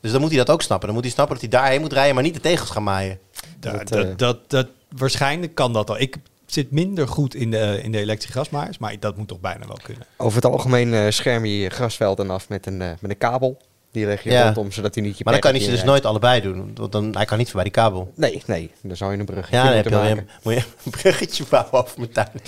[0.00, 0.86] Dus dan moet hij dat ook snappen.
[0.86, 3.18] Dan moet hij snappen dat hij daarheen moet rijden, maar niet de tegels gaan maaien.
[3.60, 5.98] Da- Dat, dat, eh, dat, dat, waarschijnlijk kan dat al.
[6.00, 9.66] Ik zit minder goed in de, in de elektrische grasmaaiers, maar dat moet toch bijna
[9.66, 10.06] wel kunnen.
[10.16, 13.60] Over het algemeen eh, scherm je je grasvelden af met een, eh, met een kabel.
[13.92, 14.44] Die leg je Ja.
[14.44, 16.70] rondom, zodat hij niet je Maar dan kan hij ze dus nooit allebei doen.
[16.74, 18.12] Want dan, hij kan niet voorbij die kabel.
[18.16, 18.70] Nee, nee.
[18.82, 20.28] Dan zou je een bruggetje Ja, heb moeten maken.
[20.42, 22.28] moet je een bruggetje bouwen over mijn tuin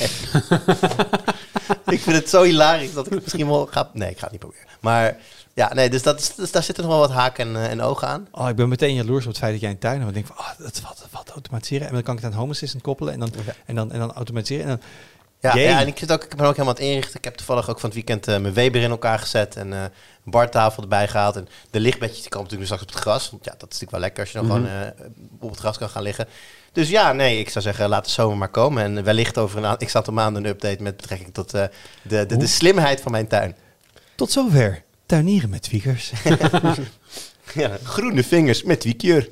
[1.87, 3.91] ik vind het zo hilarisch dat ik het misschien wel ga...
[3.93, 4.67] Nee, ik ga het niet proberen.
[4.81, 5.17] Maar
[5.55, 7.81] ja, nee, dus, dat is, dus daar zitten nog wel wat haken en, eh, en
[7.81, 8.29] ogen aan.
[8.31, 10.09] Oh, ik ben meteen jaloers op het feit dat jij een tuin hebt.
[10.09, 11.87] Ik denk van, oh, dat is wat, wat automatiseren.
[11.89, 13.53] En dan kan ik het aan Home Assistant koppelen en dan, Ja.
[13.67, 14.63] en dan, en dan automatiseren.
[14.65, 14.81] En dan,
[15.43, 15.65] Ja, Jee.
[15.65, 17.19] ja en ik, zit ook, ik ben ook helemaal aan het inrichten.
[17.19, 19.83] Ik heb toevallig ook van het weekend eh, mijn Weber in elkaar gezet en eh,
[19.83, 21.37] een bartafel erbij gehaald.
[21.37, 23.31] En de lichtbedjes die komen natuurlijk straks op het gras.
[23.31, 24.57] Want ja, dat is natuurlijk wel lekker als je dan Mhm.
[24.57, 25.07] gewoon eh,
[25.41, 26.29] op het gras kan gaan liggen.
[26.73, 28.83] Dus ja, nee, ik zou zeggen, laat de zomer maar komen.
[28.83, 31.71] En wellicht over een aantal, ik zat een maand een update met betrekking tot de,
[32.03, 32.47] de, de Hoe?
[32.47, 33.57] slimheid van mijn tuin.
[34.15, 34.83] tot zover.
[35.07, 36.13] Tuinieren met tweakers.
[37.55, 39.29] Ja, groene vingers met wiekjeur.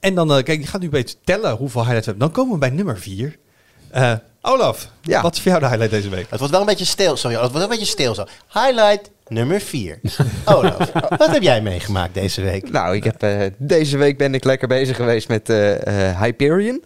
[0.00, 2.28] en dan, kijk, je gaat nu een beetje tellen hoeveel highlights we hebben.
[2.28, 3.38] Dan komen we bij nummer vier.
[4.42, 5.22] Olaf, Ja.
[5.22, 6.26] wat is voor jou de highlight deze week?
[6.30, 8.24] Het wordt wel een beetje stil, sorry, het wordt wel een beetje stil zo.
[8.52, 10.00] Highlight nummer 4.
[10.44, 12.70] Olaf, wat heb jij meegemaakt deze week?
[12.70, 16.84] Nou, ik heb, eh, deze week ben ik lekker bezig geweest met eh, eh, Hyperion.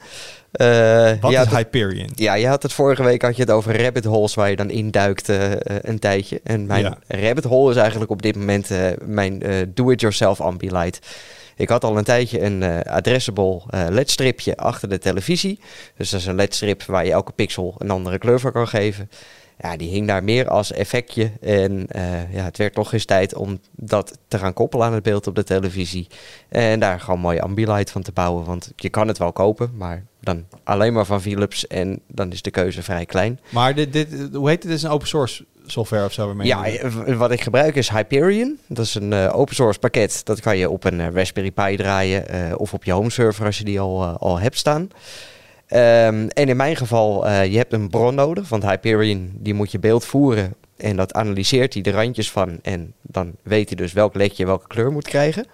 [0.53, 2.09] Eh, Wat is het- Hyperion?
[2.14, 4.71] Ja, je had het vorige week had je het over rabbit holes waar je dan
[4.71, 6.40] induikt eh, eh, een tijdje.
[6.45, 6.99] En mijn Ja.
[7.09, 10.99] rabbit hole is eigenlijk op dit moment eh, mijn eh, do-it-yourself Ambilight.
[11.57, 15.59] Ik had al een tijdje een eh addressable eh ledstripje achter de televisie.
[15.97, 19.11] Dus dat is een ledstrip waar je elke pixel een andere kleur voor kan geven.
[19.59, 21.31] Ja, die hing daar meer als effectje.
[21.40, 25.03] En eh, ja, het werd toch eens tijd om dat te gaan koppelen aan het
[25.03, 26.07] beeld op de televisie.
[26.49, 28.45] En daar gewoon mooi Ambilight van te bouwen.
[28.45, 31.67] Want je kan het wel kopen, maar dan alleen maar van Philips.
[31.67, 33.40] En dan is de keuze vrij klein.
[33.49, 34.71] Maar dit, dit, hoe heet het?
[34.71, 36.27] Dit is een open source software of zo?
[36.27, 38.59] Waarmee Ja, je- eh, wat ik gebruik is Hyperion.
[38.68, 40.20] Dat is een eh, open source pakket.
[40.24, 43.59] Dat kan je op een eh, Raspberry Pi draaien of op je home server als
[43.59, 44.88] je die al, al hebt staan.
[45.66, 49.79] Ehm, en in mijn geval, je hebt een bron nodig, want Hyperion die moet je
[49.79, 54.14] beeld voeren en dat analyseert hij de randjes van en dan weet hij dus welk
[54.14, 55.46] ledje welke kleur moet krijgen.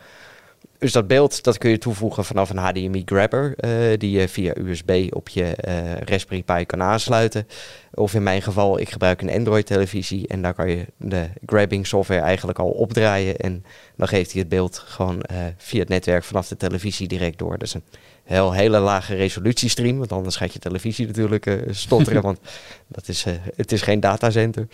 [0.81, 4.53] Dus dat beeld dat kun je toevoegen vanaf een HDMI grabber, eh, die je via
[4.57, 7.47] USB op je eh, Raspberry Pi kan aansluiten.
[7.95, 11.87] Of in mijn geval, ik gebruik een Android televisie en daar kan je de grabbing
[11.87, 13.37] software eigenlijk al opdraaien.
[13.37, 13.65] En
[13.97, 17.59] dan geeft hij het beeld gewoon eh, via het netwerk vanaf de televisie direct door.
[17.59, 17.85] Dat is een
[18.25, 22.39] heel hele lage resolutiestream, want anders gaat je televisie natuurlijk stotteren, want
[22.87, 23.25] dat is,
[23.57, 24.67] het is geen datacenter.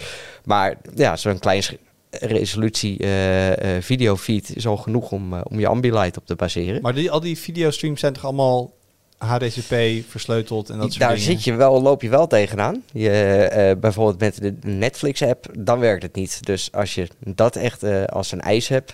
[0.45, 1.63] Maar ja, zo'n klein
[2.11, 6.83] resolutie eh, eh, videofeed is al genoeg om, eh, om je Ambilight op te baseren.
[6.83, 8.75] Maar die, al die videostreams zijn toch allemaal
[9.19, 11.25] HDCP versleuteld en dat soort Daar dingen?
[11.25, 12.83] zit je wel, loop je wel tegenaan.
[12.93, 16.47] Je, bijvoorbeeld met de Netflix-app, dan werkt het niet.
[16.47, 18.93] Dus als je dat echt als een eis hebt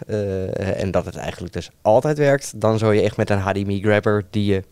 [0.57, 4.45] en dat het eigenlijk dus altijd werkt, dan zou je echt met een HDMI-grabber die
[4.45, 4.63] je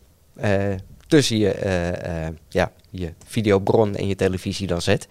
[1.07, 1.55] tussen je,
[2.49, 5.07] ja, je videobron en je televisie dan zet.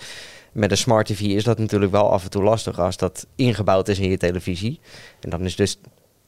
[0.53, 3.89] Met een smart TV is dat natuurlijk wel af en toe lastig als dat ingebouwd
[3.89, 4.81] is in je televisie.
[5.21, 5.79] En dan is dus,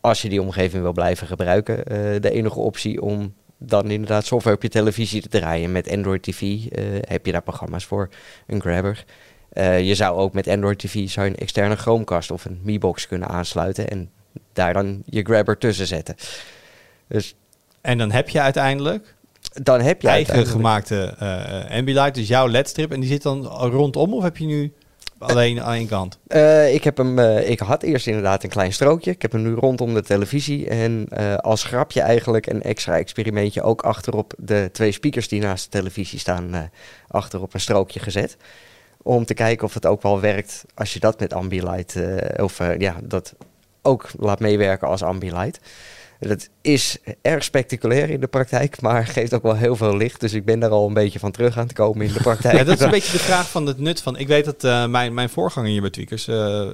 [0.01, 4.57] als je die omgeving wil blijven gebruiken, eh, de enige optie om dan inderdaad software
[4.57, 5.73] op je televisie te draaien.
[5.73, 8.09] Met Android TV eh, heb je daar programma's voor,
[8.47, 9.05] een grabber.
[9.49, 13.07] Eh, je zou ook met Android TV zou je een externe Chromecast of een Mi-box
[13.07, 14.11] kunnen aansluiten en
[14.53, 16.15] daar dan je grabber tussen zetten.
[17.07, 17.35] Dus
[17.81, 19.15] En dan heb je uiteindelijk
[19.53, 22.93] dan heb je eigen gemaakte eh Ambilight, dus jouw ledstrip.
[22.93, 24.73] En die zit dan rondom of heb je nu
[25.19, 26.19] alleen aan één kant?
[26.27, 29.11] Eh, ik, heb hem, eh, ik had eerst inderdaad een klein strookje.
[29.11, 30.69] Ik heb hem nu rondom de televisie.
[30.69, 31.09] En
[31.41, 36.19] als grapje eigenlijk een extra experimentje ook achterop de twee speakers die naast de televisie
[36.19, 36.71] staan,
[37.09, 38.37] achterop een strookje gezet.
[39.03, 41.97] Om te kijken of het ook wel werkt als je dat met Ambilight,
[42.37, 43.35] of ja, dat
[43.83, 45.61] ook laat meewerken als Ambilight.
[46.29, 50.21] Dat is erg spectaculair in de praktijk, maar geeft ook wel heel veel licht.
[50.21, 52.57] Dus ik ben daar al een beetje van terug aan het komen in de praktijk.
[52.57, 54.17] Ja, dat is een beetje de vraag van het nut van.
[54.17, 56.69] Ik weet dat eh, mijn, mijn voorganger hier bij Tweakers, eh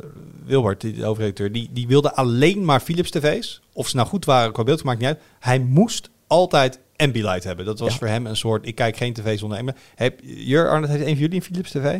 [0.44, 3.60] Wilbert, die, de hoofdredacteur, die, die wilde alleen maar Philips tv's.
[3.72, 5.20] Of ze nou goed waren qua beeld, maakt niet uit.
[5.40, 7.64] Hij moest altijd Ambilight hebben.
[7.64, 7.98] Dat was Ja.
[7.98, 9.84] voor hem een soort, ik kijk geen tv zonder Ambilight.
[9.94, 11.98] Heb, Jur, Arnold, heeft een van jullie een Philips tv?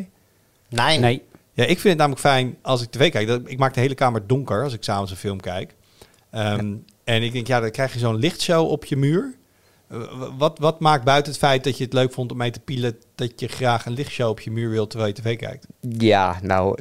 [0.69, 0.99] Nee.
[0.99, 1.23] Nee.
[1.53, 3.27] Ja, ik vind het namelijk fijn als ik tv kijk.
[3.27, 5.75] Dat, ik maak de hele kamer donker als ik s'avonds een film kijk.
[6.31, 6.75] Ehm,
[7.09, 9.35] En ik denk, ja, dan krijg je zo'n lichtshow op je muur.
[9.89, 9.99] Eh,
[10.39, 12.97] wat, wat maakt buiten het feit dat je het leuk vond om mee te pielen...
[13.15, 15.67] dat je graag een lichtshow op je muur wilt terwijl je tv kijkt?
[15.81, 16.79] Ja, nou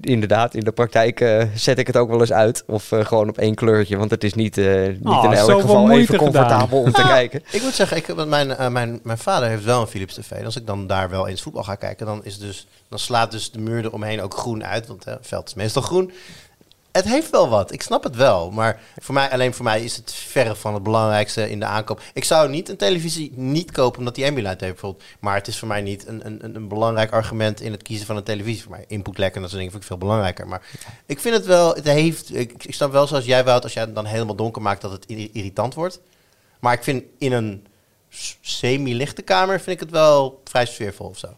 [0.00, 2.64] inderdaad, in de praktijk eh, zet ik het ook wel eens uit.
[2.66, 5.50] Of eh, gewoon op één kleurtje, want het is niet, eh, niet Oh, in elk
[5.50, 7.42] zoveel geval even comfortabel om te Ah, kijken.
[7.50, 10.30] Ik moet zeggen, ik, mijn, mijn, mijn vader heeft wel een Philips TV.
[10.30, 13.30] En als ik dan daar wel eens voetbal ga kijken, dan, is dus, dan slaat
[13.30, 14.86] dus de muur eromheen ook groen uit.
[14.86, 16.12] Want het veld is meestal groen.
[16.92, 18.50] Het heeft wel wat, ik snap het wel.
[18.50, 22.02] Maar voor mij, alleen voor mij is het verre van het belangrijkste in de aankoop.
[22.14, 25.04] Ik zou niet een televisie niet kopen omdat die Ambilight heeft bijvoorbeeld.
[25.20, 28.16] Maar het is voor mij niet een, een, een belangrijk argument in het kiezen van
[28.16, 28.62] een televisie.
[28.62, 30.48] Voor mij input lekker en dat soort dingen vind ik veel belangrijker.
[30.48, 30.62] Maar
[31.06, 33.82] ik vind het wel, het heeft, ik, ik snap wel zoals jij Wout, als jij
[33.82, 36.00] het dan helemaal donker maakt dat het irri- irritant wordt.
[36.60, 37.66] Maar ik vind in een
[38.40, 41.28] semi-lichte kamer vind ik het wel vrij sfeervol of zo.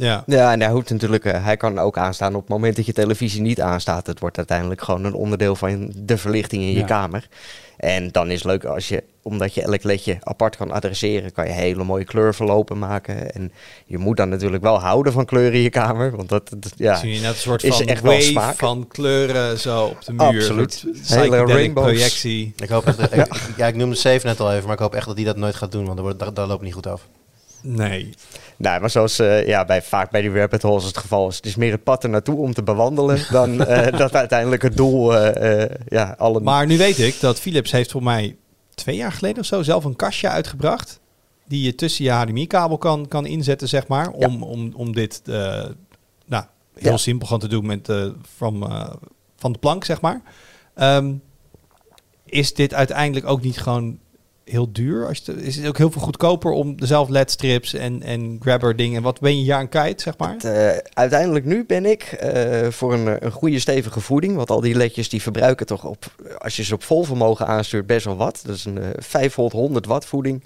[0.00, 0.22] Ja.
[0.26, 2.92] Ja, en hij hoeft natuurlijk, eh, hij kan ook aanstaan op het moment dat je
[2.92, 4.06] televisie niet aanstaat.
[4.06, 6.84] Het wordt uiteindelijk gewoon een onderdeel van de verlichting in je Ja.
[6.86, 7.28] kamer.
[7.76, 11.46] En dan is het leuk als je, omdat je elk ledje apart kan adresseren, kan
[11.46, 13.32] je hele mooie kleurverlopen maken.
[13.34, 13.52] En
[13.86, 16.94] je moet dan natuurlijk wel houden van kleur in je kamer, want dat, dat- ja.
[16.96, 18.56] Zie je net een soort Is van echt wel smaak.
[18.56, 20.26] van kleuren zo op de muur.
[20.26, 20.84] Absoluut.
[21.06, 21.86] Hele rainbows.
[21.86, 22.52] projectie.
[22.56, 23.66] Ik hoop echt, ik- ja.
[23.66, 25.72] ik noemde Safe net al even, maar ik hoop echt dat hij dat nooit gaat
[25.72, 27.08] doen, want daar loopt niet goed af.
[27.62, 28.14] Nee.
[28.56, 31.46] Nou, maar zoals eh, ja, bij, vaak bij die rabbit holes het geval is, het
[31.46, 35.16] is meer het pad er naartoe om te bewandelen dan eh, dat uiteindelijk het doel,
[35.16, 36.16] eh, ja.
[36.42, 38.36] Maar nu weet ik dat Philips heeft voor mij
[38.74, 41.00] twee jaar geleden of zo zelf een kastje uitgebracht.
[41.46, 44.10] Die je tussen je HDMI-kabel kan, kan inzetten, zeg maar.
[44.10, 45.22] Om, om, om dit
[46.28, 46.44] nou,
[46.74, 46.96] heel Ja.
[46.96, 47.92] simpel gewoon te doen met,
[48.36, 48.92] from, eh,
[49.36, 50.22] van de plank, zeg maar.
[50.74, 51.12] Ehm,
[52.24, 53.98] is dit uiteindelijk ook niet gewoon
[54.50, 55.06] heel duur?
[55.06, 59.02] Als je, is het ook heel veel goedkoper om dezelfde LED-strips en, en grabber dingen...
[59.02, 60.36] Wat ben je jaar aan kwijt, zeg maar?
[60.36, 64.36] Eh, uiteindelijk nu ben ik eh, voor een, eh, een goede stevige voeding.
[64.36, 66.04] Want al die ledjes die verbruiken toch op,
[66.38, 68.42] als je ze op vol vermogen aanstuurt, best wel wat.
[68.44, 70.44] Dat is een eh 5 volt 100 watt voeding.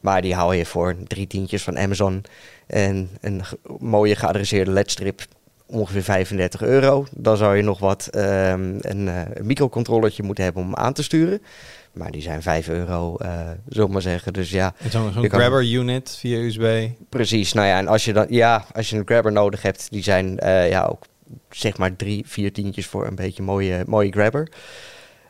[0.00, 2.24] Maar die hou je voor drie tientjes van Amazon.
[2.66, 3.42] En een
[3.78, 5.26] mooie geadresseerde ledstrip
[5.72, 7.06] ongeveer 35 euro.
[7.10, 11.02] Dan zou je nog wat ehm, een, eh, een microcontrollertje moeten hebben om aan te
[11.02, 11.42] sturen.
[11.92, 13.28] Maar die zijn 5 euro, eh
[13.68, 14.32] zullen we maar zeggen.
[14.32, 16.88] Dus ja, Zo'n grabber unit via USB.
[17.08, 20.02] Precies, nou ja, en als je dan, ja, als je een grabber nodig hebt, die
[20.02, 21.04] zijn eh, ja ook
[21.50, 24.48] zeg maar drie, vier tientjes voor een beetje mooie, mooie grabber.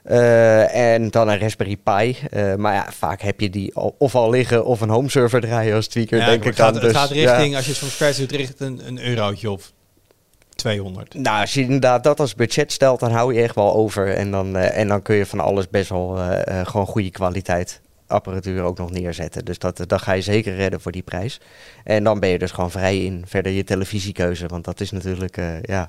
[0.03, 2.16] Eh, en dan een Raspberry Pi.
[2.57, 5.75] Maar ja, vaak heb je die al, of al liggen of een home server draaien
[5.75, 6.72] als tweaker, Ja, denk ik dan.
[6.72, 7.14] het Dus, gaat ja.
[7.33, 9.72] richting, als je het van scratch doet, richting een, een eurotje of
[10.62, 11.14] 200.
[11.14, 14.14] Nou, als je inderdaad dat als budget stelt, dan hou je echt wel over.
[14.14, 17.11] En dan, eh, en dan kun je van alles best wel eh, eh, gewoon goede
[17.11, 17.81] kwaliteit
[18.12, 19.44] apparatuur ook nog neerzetten.
[19.44, 21.40] Dus dat, dat ga je zeker redden voor die prijs.
[21.85, 24.46] En dan ben je dus gewoon vrij in verder je televisiekeuze.
[24.46, 25.87] Want dat is natuurlijk, eh, ja,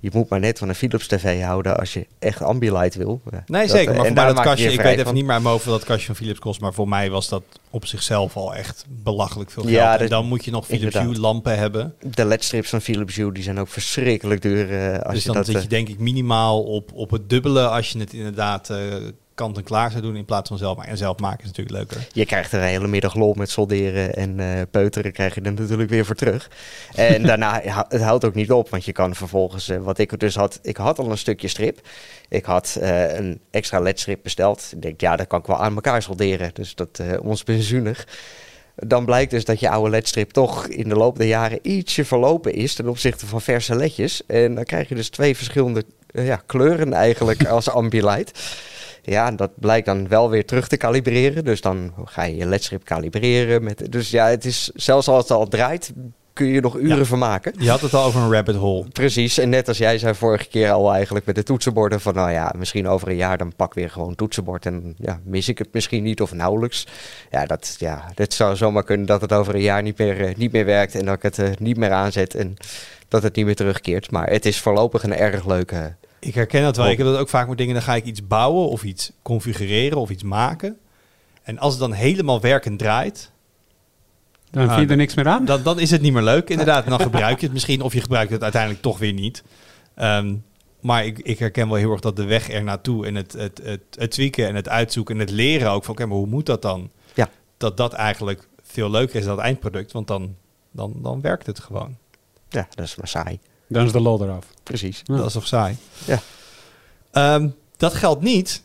[0.00, 3.20] je moet maar net van een Philips TV houden als je echt Ambilight wil.
[3.46, 3.94] Nee, dat, zeker.
[3.94, 6.16] Maar voor mij dat kastje, je ik weet even niet meer wat dat kastje van
[6.16, 6.60] Philips kost.
[6.60, 9.74] Maar voor mij was dat op zichzelf al echt belachelijk veel geld.
[9.74, 10.98] Ja, en dan moet je nog Philips.
[10.98, 11.94] Hue lampen hebben.
[12.00, 14.70] De ledstrips van Philips Hue, die zijn ook verschrikkelijk duur.
[14.70, 17.30] eh, als dus je dan dat, zit eh, je denk ik minimaal op, op het
[17.30, 18.78] dubbele als je het inderdaad eh,
[19.42, 20.90] kant en klaar zou doen in plaats van zelf maken.
[20.90, 22.08] En zelf maken is natuurlijk leuker.
[22.12, 25.52] Je krijgt er een hele middag lol met solderen en eh, peuteren krijg je er
[25.52, 26.50] natuurlijk weer voor terug.
[26.94, 30.34] En daarna, het houdt ook niet op, want je kan vervolgens, eh, wat ik dus
[30.34, 31.80] had, ik had al een stukje strip.
[32.28, 34.70] Ik had eh, een extra ledstrip besteld.
[34.72, 38.06] Ik denk, ja, dat kan ik wel aan elkaar solderen, dus dat eh ons benzunig.
[38.76, 42.54] Dan blijkt dus dat je oude ledstrip toch in de loop der jaren ietsje verlopen
[42.54, 44.22] is ten opzichte van verse ledjes.
[44.26, 48.40] En dan krijg je dus twee verschillende ja, kleuren eigenlijk als Ambilight.
[49.02, 51.44] Ja, dat blijkt dan wel weer terug te kalibreren.
[51.44, 53.64] Dus dan ga je je ledstrip kalibreren.
[53.64, 55.92] Met, dus ja, het is, zelfs als het al draait,
[56.32, 57.04] kun je nog uren Ja.
[57.04, 57.52] vermaken.
[57.58, 58.88] Je had het al over een rabbit hole.
[58.92, 62.30] Precies, en net als jij zei vorige keer al eigenlijk met de toetsenborden van nou
[62.30, 65.68] ja, misschien over een jaar dan pak weer gewoon toetsenbord en ja, mis ik het
[65.72, 66.86] misschien niet of nauwelijks.
[67.30, 70.34] Ja, dat, ja, dat zou zomaar kunnen dat het over een jaar niet meer, eh,
[70.34, 72.56] niet meer werkt en dat ik het eh, niet meer aanzet en
[73.08, 74.10] dat het niet meer terugkeert.
[74.10, 75.94] Maar het is voorlopig een erg leuke...
[76.24, 76.88] Ik herken dat wel.
[76.88, 77.74] Ik heb dat ook vaak met dingen.
[77.74, 80.78] Dan ga ik iets bouwen of iets configureren of iets maken.
[81.42, 83.30] En als het dan helemaal werkend draait,
[84.50, 85.44] Dan Ah, vind je er niks meer aan.
[85.44, 86.48] dan, dan is het niet meer leuk.
[86.50, 89.42] Inderdaad, en dan gebruik je het misschien of je gebruikt het uiteindelijk toch weer niet.
[89.94, 90.34] Ehm,
[90.80, 93.60] maar ik, ik herken wel heel erg dat de weg er naartoe en het, het,
[93.62, 96.46] het, het tweaken en het uitzoeken en het leren ook van, oké, maar hoe moet
[96.46, 96.90] dat dan?
[97.14, 97.28] Ja.
[97.56, 100.36] Dat dat eigenlijk veel leuker is dan het eindproduct, want dan,
[100.70, 101.96] dan, dan werkt het gewoon.
[102.48, 103.38] Ja, dat is maar saai.
[103.72, 104.46] Dan is de lol eraf.
[104.62, 105.00] Precies.
[105.04, 105.16] Ja.
[105.16, 105.76] Dat is toch saai?
[106.04, 106.18] Ja.
[107.12, 108.62] Ehm, dat geldt niet.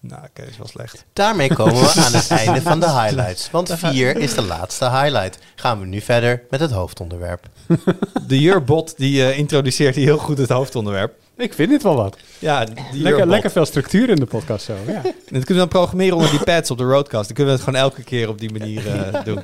[0.00, 1.04] Nou, oké, dat is wel slecht.
[1.12, 3.50] Daarmee komen we aan het einde van de highlights.
[3.50, 5.38] Want vier is de laatste highlight.
[5.54, 7.46] Gaan we nu verder met het hoofdonderwerp.
[8.26, 11.14] De Jurbot die eh, introduceert heel goed het hoofdonderwerp.
[11.36, 12.16] Ik vind dit wel wat.
[12.38, 14.74] Ja, Lekker, lekker veel structuur in de podcast zo.
[14.86, 15.02] Ja.
[15.32, 17.26] En dat kunnen we dan programmeren onder die pads op de roadcast.
[17.26, 19.40] Dan kunnen we het gewoon elke keer op die manier eh, doen.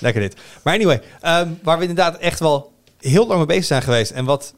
[0.00, 0.36] Lekker dit.
[0.62, 2.71] Maar anyway, ehm, waar we inderdaad echt wel
[3.02, 4.10] heel lang mee bezig zijn geweest.
[4.10, 4.54] En wat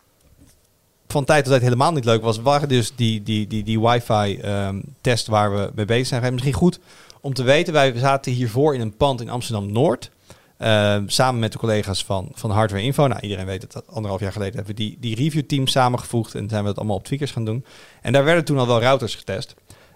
[1.07, 4.39] van tijd tot tijd helemaal niet leuk was, waren dus die, die, die, die wifi
[4.39, 4.81] ehm,
[5.27, 6.33] waar we mee bezig zijn geweest.
[6.33, 6.79] Misschien goed
[7.21, 10.11] om te weten, wij zaten hiervoor in een pand in Amsterdam-Noord.
[10.59, 13.07] ehm, samen met de collega's van, van Hardware Info.
[13.07, 16.35] Nou, iedereen weet het, dat anderhalf jaar geleden hebben we die, die reviewteam samengevoegd.
[16.35, 17.65] En zijn we dat allemaal op tweakers gaan doen.
[18.03, 19.55] En daar werden toen al wel routers getest.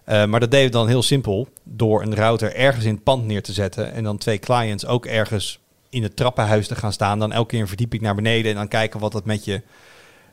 [0.08, 3.26] Uh, maar dat deden we dan heel simpel door een router ergens in het pand
[3.26, 5.58] neer te zetten en dan twee clients ook ergens
[5.90, 7.18] in het trappenhuis te gaan staan.
[7.18, 9.62] Dan elke keer een verdieping naar beneden en dan kijken wat dat met je,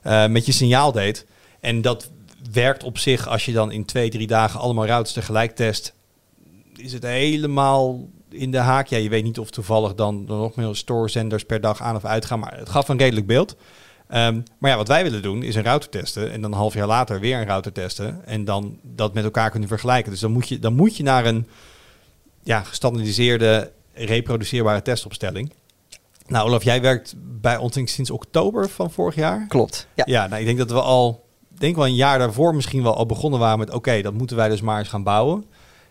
[0.03, 1.25] uh, met je signaal deed.
[1.59, 2.09] En dat
[2.51, 5.93] werkt op zich als je dan in twee, drie dagen allemaal routers tegelijk test.
[6.75, 8.87] Is het helemaal in de haak.
[8.87, 12.25] Ja, je weet niet of toevallig dan, nog meer stoorzenders per dag aan of uit
[12.25, 12.39] gaan.
[12.39, 13.55] Maar het gaf een redelijk beeld.
[14.09, 16.73] Um, maar ja, wat wij willen doen is een router testen en dan een half
[16.73, 20.11] jaar later weer een router testen en dan dat met elkaar kunnen vergelijken.
[20.11, 21.47] Dus dan moet je, dan moet je naar een
[22.43, 25.53] ja, gestandardiseerde, reproduceerbare testopstelling.
[26.27, 29.45] Nou, Olaf, jij werkt bij ons sinds oktober van vorig jaar.
[29.47, 29.87] Klopt.
[29.93, 32.95] Ja, ja nou, ik denk dat we al, denk wel een jaar daarvoor misschien wel
[32.95, 35.45] al begonnen waren met, oké, okay, dat moeten wij dus maar eens gaan bouwen.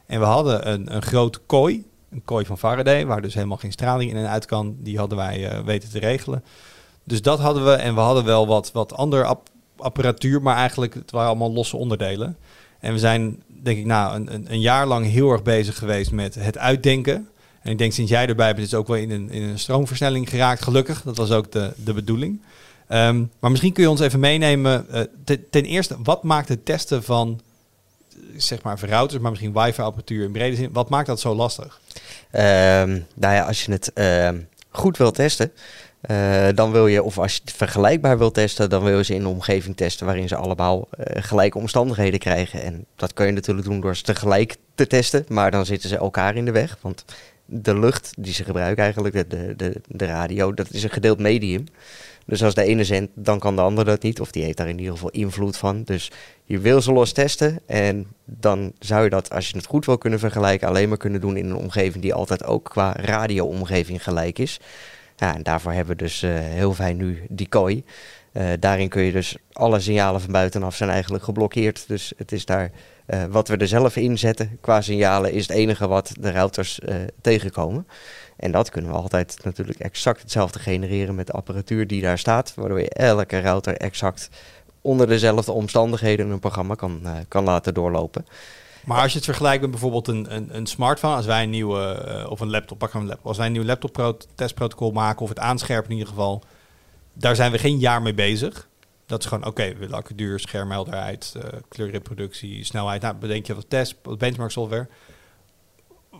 [0.06, 3.72] En we hadden een, een grote kooi, een kooi van Faraday, waar dus helemaal geen
[3.72, 4.76] straling in en uit kan.
[4.78, 6.44] Die hadden wij uh, weten te regelen.
[7.04, 7.72] Dus dat hadden we.
[7.72, 11.76] En we hadden wel wat, wat andere ap apparatuur, maar eigenlijk het waren allemaal losse
[11.76, 12.36] onderdelen.
[12.80, 16.34] En we zijn, denk ik, nou, een, een, jaar lang heel erg bezig geweest met
[16.34, 17.28] het uitdenken.
[17.64, 20.28] En ik denk sinds jij erbij bent, is ook wel in een, in een stroomversnelling
[20.28, 21.02] geraakt, gelukkig.
[21.02, 22.40] Dat was ook de, de bedoeling.
[22.88, 24.86] Um, maar misschien kun je ons even meenemen.
[25.24, 27.40] Te, ten eerste, wat maakt het testen van,
[28.36, 31.80] zeg maar, routers, maar misschien wifi-apparatuur in brede zin, wat maakt dat zo lastig?
[32.32, 34.28] Um, nou ja, als je het uh,
[34.70, 35.52] goed wil testen,
[36.10, 39.14] uh, dan wil je, of als je het vergelijkbaar wil testen, dan wil je ze
[39.14, 42.62] in een omgeving testen waarin ze allemaal uh, gelijke omstandigheden krijgen.
[42.62, 45.96] En dat kun je natuurlijk doen door ze tegelijk te testen, maar dan zitten ze
[45.96, 46.78] elkaar in de weg.
[46.80, 47.04] Want
[47.44, 51.64] de lucht die ze gebruiken, eigenlijk de, de, de, radio, dat is een gedeeld medium.
[52.26, 54.20] Dus als de ene zendt, dan kan de ander dat niet.
[54.20, 55.82] Of die heeft daar in ieder geval invloed van.
[55.82, 56.10] Dus
[56.44, 57.60] je wil ze los testen.
[57.66, 61.20] En dan zou je dat, als je het goed wil kunnen vergelijken, alleen maar kunnen
[61.20, 64.60] doen in een omgeving die altijd ook qua radio-omgeving gelijk is.
[65.16, 67.84] Ja, en daarvoor hebben we dus uh, heel fijn nu die kooi.
[68.32, 71.84] Eh, daarin kun je dus alle signalen van buitenaf zijn eigenlijk geblokkeerd.
[71.88, 72.70] Dus het is daar
[73.06, 76.80] eh, wat we er zelf in zetten qua signalen is het enige wat de routers
[76.80, 77.86] eh, tegenkomen.
[78.36, 82.54] En dat kunnen we altijd natuurlijk exact hetzelfde genereren met de apparatuur die daar staat.
[82.54, 84.28] Waardoor je elke router exact
[84.80, 88.26] onder dezelfde omstandigheden een programma kan, eh, kan laten doorlopen.
[88.84, 92.26] Maar als je het vergelijkt met bijvoorbeeld een, een, een smartphone, als wij een nieuwe,
[92.28, 95.28] of een laptop, pak een laptop, als wij een nieuw laptop pro- testprotocol maken, of
[95.28, 96.42] het aanscherpen in ieder geval,
[97.12, 98.68] daar zijn we geen jaar mee bezig.
[99.06, 103.02] Dat is gewoon, oké, we willen accuduur, schermhelder uit, eh, kleurreproductie, snelheid.
[103.02, 104.88] Nou, bedenk je wat test, wat benchmark software.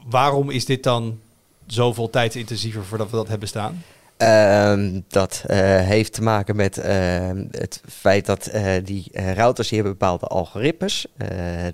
[0.07, 1.21] Waarom is dit dan
[1.67, 3.83] zoveel tijdsintensiever voordat we dat hebben staan?
[4.25, 9.71] Ehm, dat eh, heeft te maken met ehm, het feit dat eh, die eh, routers
[9.71, 11.07] hebben bepaalde algoritmes.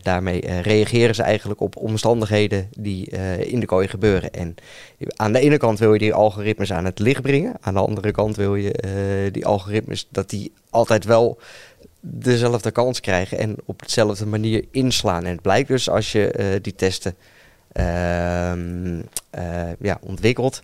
[0.03, 3.07] Daarmee reageren ze eigenlijk op omstandigheden die
[3.39, 4.31] in de kooi gebeuren.
[4.31, 4.55] En
[5.17, 7.57] aan de ene kant wil je die algoritmes aan het licht brengen.
[7.61, 11.39] Aan de andere kant wil je die algoritmes dat die altijd wel
[12.01, 15.25] dezelfde kans krijgen en op dezelfde manier inslaan.
[15.25, 17.15] En het blijkt dus als je die testen
[17.73, 20.63] ehm, eh, ja, ontwikkelt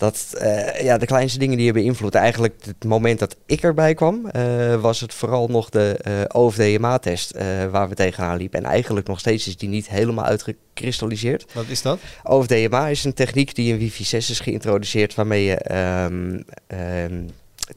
[0.00, 2.14] dat eh, ja, de kleinste dingen die hebben invloed.
[2.14, 7.30] Eigenlijk het moment dat ik erbij kwam, eh, was het vooral nog de eh OFDMA-test
[7.30, 8.58] eh, waar we tegenaan liepen.
[8.58, 11.46] En eigenlijk nog steeds is die niet helemaal uitgekristalliseerd.
[11.52, 11.98] Wat is dat?
[12.22, 17.22] OFDMA is een techniek die in Wi-Fi 6 is geïntroduceerd, waarmee je ehm, ehm,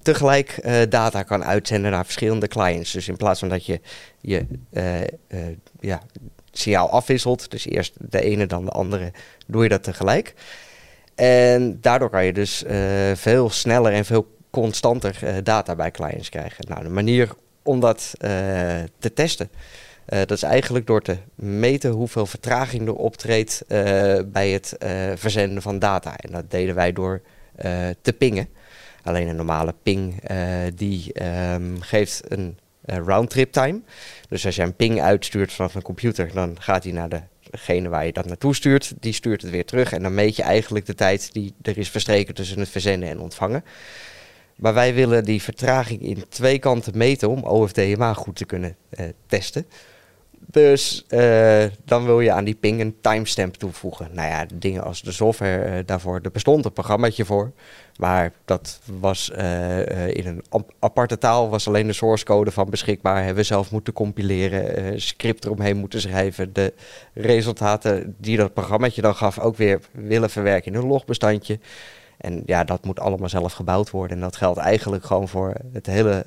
[0.01, 2.91] tegelijk data kan uitzenden naar verschillende clients.
[2.91, 3.79] Dus in plaats van dat je
[4.21, 4.45] je
[5.79, 6.01] ja,
[6.51, 9.11] signaal afwisselt, dus eerst de ene dan de andere,
[9.47, 10.33] doe je dat tegelijk.
[11.15, 12.77] En daardoor kan je dus eh,
[13.13, 16.65] veel sneller en veel constanter eh, data bij clients krijgen.
[16.67, 17.29] Nou, de manier
[17.63, 18.29] om dat eh,
[18.99, 19.49] te testen,
[20.05, 23.63] dat is eigenlijk door te meten hoeveel vertraging er optreedt
[24.25, 24.75] bij het
[25.15, 26.17] verzenden van data.
[26.17, 27.21] En dat deden wij door
[28.01, 28.47] te pingen.
[29.03, 30.21] Alleen een normale ping
[30.75, 33.81] die ehm, geeft een roundtrip time.
[34.29, 37.09] Dus als je een ping uitstuurt vanaf een computer, dan gaat hij naar
[37.53, 38.93] degene waar je dat naartoe stuurt.
[38.99, 41.89] Die stuurt het weer terug en dan meet je eigenlijk de tijd die er is
[41.89, 43.63] verstreken tussen het verzenden en ontvangen.
[44.55, 49.05] Maar wij willen die vertraging in twee kanten meten om OFDMA goed te kunnen eh,
[49.27, 49.65] testen.
[50.45, 54.09] Dus eh, dan wil je aan die ping een timestamp toevoegen.
[54.11, 57.51] Nou ja, dingen als de software eh, daarvoor, er bestond een programmaatje voor.
[57.97, 62.51] Maar dat was eh, eh, in een ap- aparte taal, was alleen de source code
[62.51, 63.17] van beschikbaar.
[63.17, 66.53] Hebben we zelf moeten compileren, eh, script eromheen moeten schrijven.
[66.53, 66.73] De
[67.13, 71.59] resultaten die dat programmaatje dan gaf ook weer willen verwerken in een logbestandje.
[72.17, 74.17] En ja, dat moet allemaal zelf gebouwd worden.
[74.17, 76.23] En dat geldt eigenlijk gewoon voor het hele,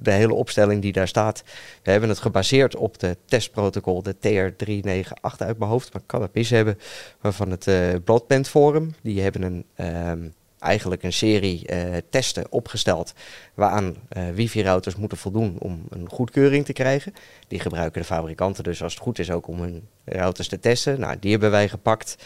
[0.00, 1.42] de hele opstelling die daar staat.
[1.82, 5.92] We hebben het gebaseerd op de testprotocol, de TR398 uit mijn hoofd.
[5.92, 6.78] Maar ik kan het mis hebben.
[7.20, 8.94] Waarvan het eh Broadband Forum.
[9.02, 10.28] Die hebben een, ehm,
[10.60, 13.12] eigenlijk een serie eh, testen opgesteld.
[13.54, 17.14] Waaraan eh, wifi-routers moeten voldoen om een goedkeuring te krijgen.
[17.48, 21.00] Die gebruiken de fabrikanten dus als het goed is ook om hun routers te testen.
[21.00, 22.16] Nou, die hebben wij gepakt.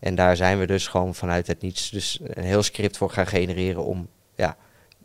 [0.00, 3.26] En daar zijn we dus gewoon vanuit het niets dus een heel script voor gaan
[3.26, 4.56] genereren om ja,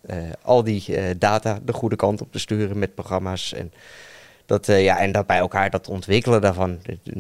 [0.01, 3.53] eh, al die data de goede kant op te sturen met programma's.
[3.53, 3.73] En
[4.45, 6.79] dat, ja, en dat bij elkaar dat ontwikkelen daarvan.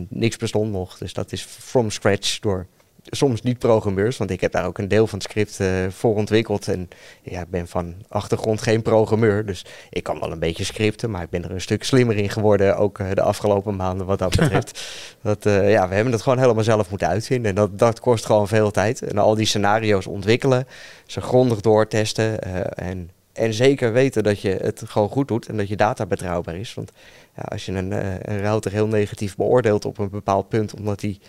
[0.09, 0.97] Niks bestond nog.
[0.97, 2.67] Dus dat is from scratch door
[3.09, 4.17] soms niet programmeurs.
[4.17, 6.67] Want ik heb daar ook een deel van het script eh, voor ontwikkeld.
[6.67, 6.89] En
[7.21, 9.45] ja, ik ben van achtergrond geen programmeur.
[9.45, 11.11] Dus ik kan wel een beetje scripten.
[11.11, 12.77] Maar ik ben er een stuk slimmer in geworden.
[12.77, 14.91] Ook eh, de afgelopen maanden wat dat betreft.
[15.21, 17.49] dat, eh, ja, we hebben het gewoon helemaal zelf moeten uitvinden.
[17.49, 19.01] En dat, dat kost gewoon veel tijd.
[19.01, 20.67] En al die scenario's ontwikkelen.
[21.05, 22.41] Ze grondig doortesten.
[22.75, 25.47] en, en zeker weten dat je het gewoon goed doet.
[25.47, 26.73] En dat je data betrouwbaar is.
[26.73, 26.91] Want
[27.35, 27.91] ja, als je een,
[28.31, 30.73] een router heel negatief beoordeelt op een bepaald punt.
[30.73, 31.27] Omdat hij eh,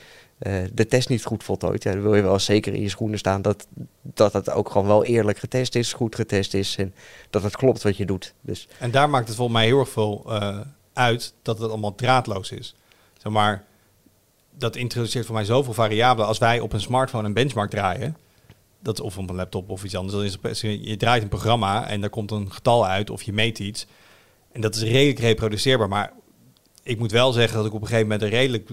[0.73, 1.83] de test niet goed voltooid.
[1.83, 3.67] Ja, dan wil je wel zeker in je schoenen staan dat,
[4.03, 6.95] dat het ook gewoon wel eerlijk getest is, goed getest is en
[7.31, 8.35] dat het klopt wat je doet.
[8.41, 10.59] Dus En daar maakt het volgens mij heel erg veel eh,
[10.93, 12.75] uit dat het allemaal draadloos is.
[13.17, 13.65] Zeg maar,
[14.51, 16.29] dat introduceert voor mij zoveel variabelen.
[16.29, 18.17] Als wij op een smartphone een benchmark draaien,
[18.81, 21.89] dat, of op een laptop of iets anders, dan is het, je draait een programma
[21.89, 23.87] en daar komt een getal uit of je meet iets.
[24.53, 25.89] En dat is redelijk reproduceerbaar.
[25.89, 26.13] Maar
[26.83, 28.71] ik moet wel zeggen dat ik op een gegeven moment er redelijk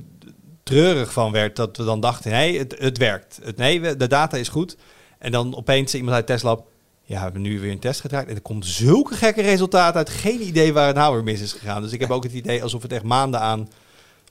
[0.69, 1.55] treurig van werd.
[1.55, 3.39] Dat we dan dachten, nee, het, het werkt.
[3.43, 4.77] Het, nee, we- de data is goed.
[5.19, 6.57] En dan opeens iemand uit Tesla,
[7.03, 8.27] ja, we hebben nu weer een test gedraaid.
[8.27, 10.09] En er komt zulke gekke resultaten uit.
[10.09, 11.81] Geen idee waar het nou weer mis is gegaan.
[11.81, 13.69] Dus ik heb ook het idee alsof het echt maanden aan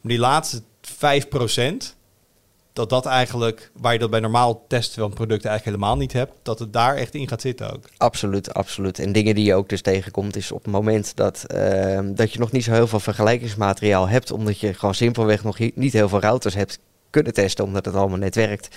[0.02, 1.94] die laatste 5%,
[2.74, 6.32] dat dat eigenlijk, waar je dat bij normaal testen van producten eigenlijk helemaal niet hebt,
[6.42, 7.88] dat het daar echt in gaat zitten ook.
[7.96, 8.98] absoluut, absoluut.
[8.98, 12.38] En dingen die je ook dus tegenkomt is op het moment dat, ehm, dat je
[12.38, 16.20] nog niet zo heel veel vergelijkingsmateriaal hebt, omdat je gewoon simpelweg nog niet heel veel
[16.20, 16.78] routers hebt
[17.10, 18.76] kunnen testen, omdat het allemaal net werkt.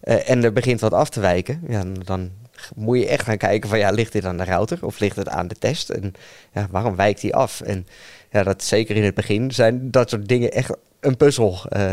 [0.00, 2.30] eh, en er begint wat af te wijken, ja, dan- dan
[2.74, 5.28] moet je echt gaan kijken van ja, ligt dit aan de router of ligt het
[5.28, 5.88] aan de test?
[5.88, 6.12] En
[6.54, 7.60] ja, waarom wijkt die af?
[7.60, 7.86] En
[8.30, 11.92] ja, dat zeker in het begin zijn dat soort dingen echt een puzzel eh,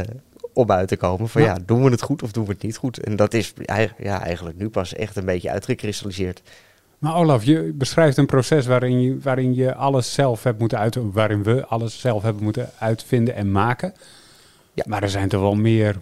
[0.57, 1.29] om uit te komen.
[1.29, 1.47] Van Ja.
[1.47, 1.57] ja.
[1.65, 2.99] doen we het goed of doen we het niet goed?
[3.03, 3.53] En dat is
[3.97, 6.41] ja, eigenlijk nu pas echt een beetje uitgekristalliseerd.
[6.97, 10.95] Maar Olaf, je beschrijft een proces waarin je, waarin je alles zelf hebt moeten uit,
[11.11, 13.93] waarin we alles zelf hebben moeten uitvinden en maken.
[14.73, 14.83] Ja.
[14.87, 15.95] Maar er zijn toch wel meer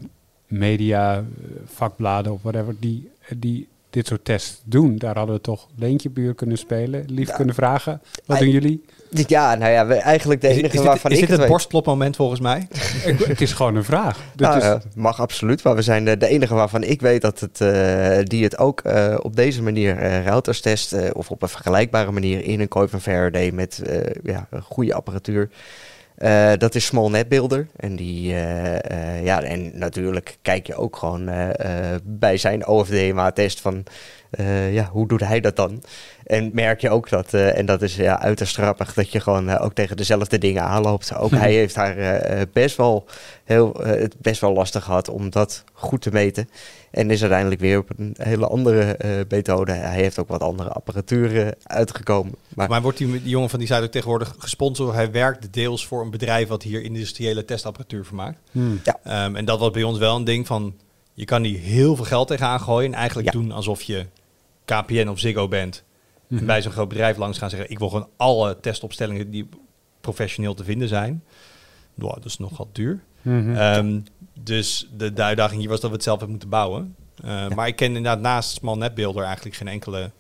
[0.48, 1.24] media, eh,
[1.66, 4.98] vakbladen of whatever, die, die dit soort tests doen.
[4.98, 7.36] Daar hadden we toch Leentje Buur kunnen spelen, lief Ja.
[7.36, 8.02] kunnen vragen.
[8.26, 8.86] Wat doen jullie?
[9.28, 11.50] Ja, nou ja, we, eigenlijk de enige is dit, waarvan is ik dit het weet.
[11.50, 12.68] borstklopmoment volgens mij?
[13.28, 14.18] Het is gewoon een vraag.
[14.36, 17.40] Dit Nou, is, mag absoluut, maar we zijn de, de enige waarvan ik weet dat
[17.40, 21.42] het, eh, die het ook eh, op deze manier eh routers test eh, of op
[21.42, 25.50] een vergelijkbare manier in een Kuiper Faraday met eh, ja, een goede apparatuur.
[26.16, 27.68] Eh, dat is Small Net Builder.
[27.76, 32.68] En, die, eh, eh, ja, en natuurlijk kijk je ook gewoon eh, eh, bij zijn
[32.68, 33.84] OFDMA-test van
[34.30, 35.84] eh, ja, hoe doet hij dat dan?
[36.26, 39.50] En merk je ook dat, eh, en dat is ja, uiterst grappig, dat je gewoon
[39.50, 41.16] eh, ook tegen dezelfde dingen aanloopt.
[41.16, 43.06] Ook hij heeft daar eh, best wel
[43.44, 46.50] heel, het best wel lastig gehad om dat goed te meten.
[46.92, 49.72] En is uiteindelijk weer op een hele andere eh, methode.
[49.72, 52.36] Hij heeft ook wat andere apparatuur uitgekomen.
[52.56, 54.94] Maar Maar wordt die, die jongen van die site ook tegenwoordig gesponsord?
[54.94, 58.38] Hij werkt deels voor een bedrijf wat hier industriële testapparatuur vermaakt.
[58.52, 58.82] hmm.
[59.04, 60.74] Ehm, en dat was bij ons wel een ding van...
[61.14, 62.92] Je kan hier heel veel geld tegenaan gooien.
[62.92, 63.40] En eigenlijk Ja.
[63.40, 64.06] doen alsof je
[64.66, 65.84] KPN of Ziggo bent.
[66.28, 66.40] Mhm.
[66.40, 67.70] En bij zo'n groot bedrijf langs gaan zeggen...
[67.70, 69.50] Ik wil gewoon alle testopstellingen die
[70.02, 71.24] professioneel te vinden zijn.
[71.94, 73.04] Nou, dat is nogal duur.
[73.22, 73.56] Mhm.
[73.56, 74.00] Ehm,
[74.40, 76.96] dus de, de uitdaging hier was dat we het zelf hebben moeten bouwen.
[77.26, 80.12] Uh, Maar ik ken inderdaad naast Small Net Builder eigenlijk geen enkele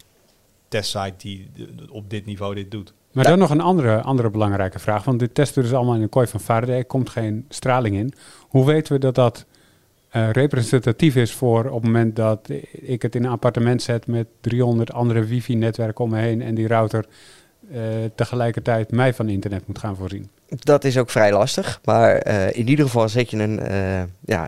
[0.68, 1.49] testsite die
[1.91, 2.93] op dit niveau dit doet.
[3.12, 3.30] Maar Ja.
[3.30, 5.03] dan nog een andere, andere belangrijke vraag.
[5.03, 6.78] Want dit testen we dus allemaal in een kooi van Faraday.
[6.78, 8.14] Er komt geen straling in.
[8.47, 9.45] Hoe weten we dat dat
[10.16, 14.28] eh, representatief is voor op het moment dat ik het in een appartement zet met
[14.41, 17.05] 300 andere wifi-netwerken om me heen en die router
[17.72, 17.82] eh,
[18.16, 20.30] tegelijkertijd mij van internet moet gaan voorzien?
[20.47, 21.80] Dat is ook vrij lastig.
[21.84, 23.59] Maar eh, in ieder geval zet je een,
[24.26, 24.45] ja,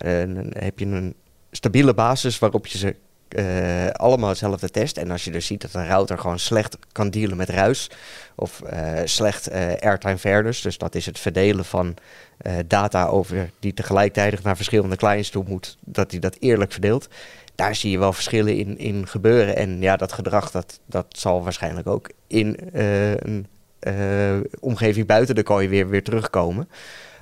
[0.50, 1.16] heb je een
[1.52, 2.96] stabiele basis waarop je ze
[3.34, 4.98] eh, allemaal hetzelfde test.
[4.98, 7.90] En als je dus ziet dat een router gewoon slecht kan dealen met ruis
[8.36, 11.96] of eh, slecht eh, airtime fairness, dus dat is het verdelen van
[12.68, 17.08] data over die tegelijkertijd naar verschillende clients toe moet, dat hij dat eerlijk verdeelt.
[17.56, 19.56] Daar zie je wel verschillen in, in gebeuren.
[19.56, 23.48] En ja, dat gedrag dat, dat zal waarschijnlijk ook in een
[24.60, 26.70] omgeving buiten de kooi weer, weer terugkomen.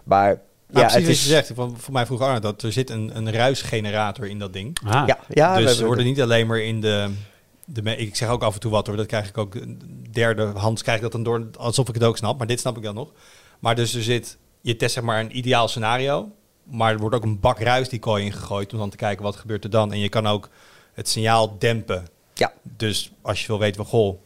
[0.03, 1.51] Maar ja, precies het wat is, je zegt.
[1.55, 4.77] Voor, voor mij vroeg Arne dat er zit een, een ruisgenerator in dat ding.
[4.85, 7.09] Ah, Ja, ja we dus we hebben- worden niet alleen maar in de,
[7.65, 7.81] de...
[7.81, 8.95] me- Ik zeg ook af en toe wat hoor.
[8.95, 9.55] Dat krijg ik ook...
[10.11, 11.47] Derde hands krijg ik dat dan door...
[11.57, 12.37] Alsof ik het ook snap.
[12.37, 13.11] Maar dit snap ik dan nog.
[13.59, 14.37] Maar dus er zit...
[14.61, 16.31] Je test zeg maar een ideaal scenario.
[16.63, 18.73] Maar er wordt ook een bak ruis die kooi ingegooid.
[18.73, 19.91] Om dan te kijken wat gebeurt er dan.
[19.93, 20.49] En je kan ook
[20.93, 22.07] het signaal dempen.
[22.33, 22.53] Ja.
[22.77, 23.85] Dus als je wil weten van...
[23.85, 24.19] Goh,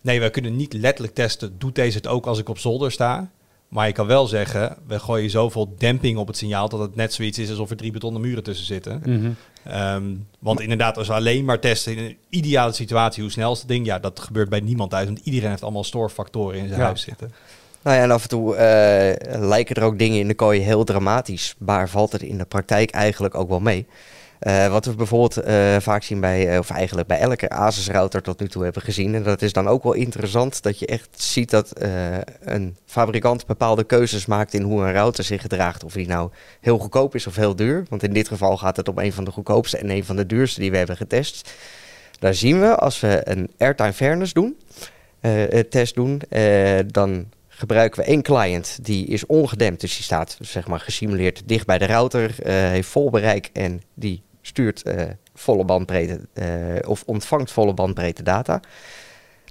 [0.00, 1.58] nee, we kunnen niet letterlijk testen.
[1.58, 3.30] Doet deze het ook als ik op zolder sta?
[3.68, 7.12] Maar je kan wel zeggen, we gooien zoveel demping op het signaal dat het net
[7.12, 9.02] zoiets is alsof er drie betonnen muren tussen zitten.
[9.04, 9.30] Mhm.
[9.64, 10.04] Ehm,
[10.38, 13.68] want inderdaad, als we alleen maar testen in een ideale situatie, hoe snel is het
[13.68, 13.86] ding?
[13.86, 16.86] Ja, dat gebeurt bij niemand thuis, want iedereen heeft allemaal storefactoren in zijn Ja.
[16.86, 17.32] huis zitten.
[17.82, 20.84] Nou ja, en af en toe eh, lijken er ook dingen in de kooi heel
[20.84, 21.54] dramatisch.
[21.58, 23.86] Maar valt het in de praktijk eigenlijk ook wel mee.
[24.38, 28.40] Eh, wat we bijvoorbeeld eh, vaak zien bij, eh, of eigenlijk bij elke Asus-router tot
[28.40, 29.14] nu toe hebben gezien.
[29.14, 31.72] En dat is dan ook wel interessant dat je echt ziet dat
[32.40, 35.84] een fabrikant bepaalde keuzes maakt in hoe een router zich gedraagt.
[35.84, 36.30] Of die nou
[36.60, 37.84] heel goedkoop is of heel duur.
[37.88, 40.26] Want in dit geval gaat het om een van de goedkoopste en een van de
[40.26, 41.52] duurste die we hebben getest.
[42.18, 44.56] Daar zien we als we een airtime fairness doen,
[45.70, 46.20] test doen,
[46.86, 47.26] dan
[47.56, 49.80] gebruiken we één client die is ongedempt.
[49.80, 53.82] Dus die staat zeg maar gesimuleerd dicht bij de router, eh, heeft vol bereik en
[53.94, 55.04] die stuurt eh,
[55.34, 58.60] volle bandbreedte eh, of ontvangt volle bandbreedte data.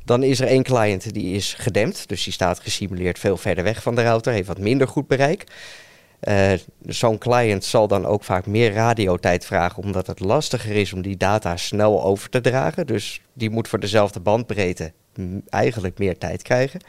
[0.04, 3.82] Dan is er één client die is gedempt, dus die staat gesimuleerd veel verder weg
[3.82, 5.44] van de router, heeft wat minder goed bereik.
[6.86, 11.18] Zo'n client zal dan ook vaak meer radiotijd vragen, omdat het lastiger is om die
[11.18, 12.88] data snel over te dragen.
[12.88, 16.80] Dus die moet voor dezelfde bandbreedte mm, eigenlijk meer tijd krijgen.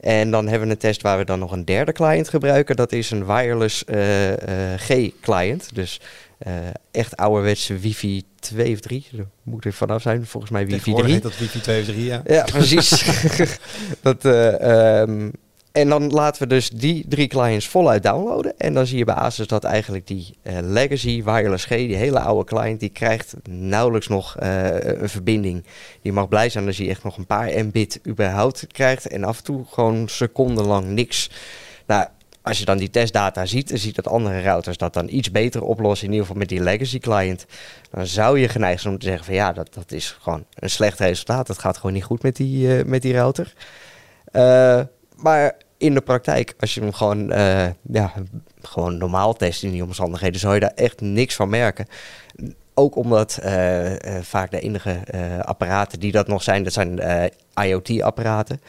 [0.00, 2.76] En dan hebben we een test waar we dan nog een derde client gebruiken.
[2.76, 5.74] Dat is een wireless eh, eh, G-client.
[5.74, 6.00] Dus
[6.38, 6.52] eh,
[6.90, 9.06] echt ouderwetse wifi 2 of 3.
[9.12, 10.26] Daar moet er vanaf zijn.
[10.26, 11.22] Volgens mij wifi Tegenwoordig 3.
[11.22, 12.22] heet dat wifi 2 of 3, ja.
[12.26, 13.04] Ja, precies.
[14.02, 15.28] dat, ehm,
[15.72, 18.58] en dan laten we dus die drie clients voluit downloaden.
[18.58, 22.20] En dan zie je bij Asus dat eigenlijk die eh, legacy wireless G, die hele
[22.20, 25.64] oude client, die krijgt nauwelijks nog eh, een verbinding.
[26.02, 29.06] Die mag blij zijn als hij echt nog een paar mbit überhaupt krijgt.
[29.06, 31.30] En af en toe gewoon secondenlang niks.
[31.86, 32.06] Nou,
[32.42, 35.62] als je dan die testdata ziet en ziet dat andere routers dat dan iets beter
[35.62, 37.46] oplossen, in ieder geval met die legacy client,
[37.90, 40.70] dan zou je geneigd zijn om te zeggen van ja, dat, dat is gewoon een
[40.70, 41.46] slecht resultaat.
[41.46, 43.54] Dat gaat gewoon niet goed met die, eh, met die router.
[44.32, 44.80] Uh,
[45.22, 48.12] maar in de praktijk, als je hem gewoon, uh, ja,
[48.62, 51.86] gewoon normaal test in die omstandigheden, zou je daar echt niks van merken.
[52.74, 55.00] Ook omdat uh, vaak de enige
[55.44, 57.00] apparaten die dat nog zijn, dat zijn
[57.54, 58.60] IoT-apparaten.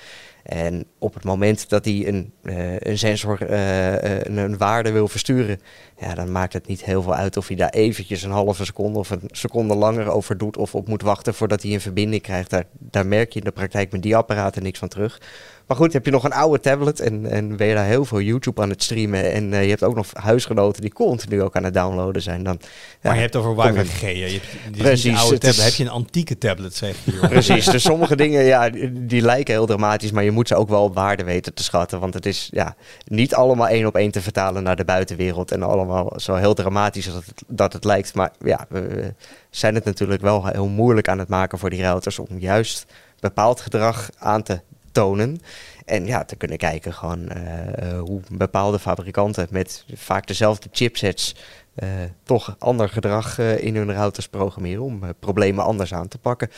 [0.44, 2.34] En op het moment dat hij een,
[2.80, 5.62] een sensor een, een, waarde wil versturen,
[5.98, 9.00] ja, dan maakt het niet heel veel uit of hij daar eventjes een halve seconde
[9.00, 12.50] of een seconde langer over doet of op moet wachten voordat hij een verbinding krijgt.
[12.50, 15.22] Daar, daar merk je in de praktijk met die apparaten niks van terug.
[15.68, 18.22] Maar goed, heb je nog een oude tablet en, en ben je daar heel veel
[18.22, 19.32] YouTube aan het streamen.
[19.32, 22.44] En uh, je hebt ook nog huisgenoten die continu ook aan het downloaden zijn.
[22.44, 22.68] Dan, ja,
[23.02, 24.02] maar je hebt over wifi G.
[24.02, 25.18] Je hebt, Precies.
[25.18, 27.12] Oude tablet, is, heb je een antieke tablet, zeg je.
[27.28, 27.66] Precies.
[27.66, 30.12] dus sommige dingen, ja, die lijken heel dramatisch.
[30.12, 32.00] Maar je moet ze ook wel op waarde weten te schatten.
[32.00, 35.52] Want het is ja, niet allemaal één op één te vertalen naar de buitenwereld.
[35.52, 38.14] En allemaal zo heel dramatisch als het, dat het lijkt.
[38.14, 39.14] Maar ja, we
[39.50, 42.20] zijn het natuurlijk wel heel moeilijk aan het maken voor die routers.
[42.20, 42.86] Om juist
[43.20, 44.62] bepaald gedrag aan te
[44.94, 45.40] tonen.
[45.86, 51.36] En ja, te kunnen kijken gewoon uh, hoe bepaalde fabrikanten met vaak dezelfde chipsets
[51.84, 51.90] uh,
[52.24, 56.50] toch ander gedrag uh, in hun routers programmeren om problemen anders aan te pakken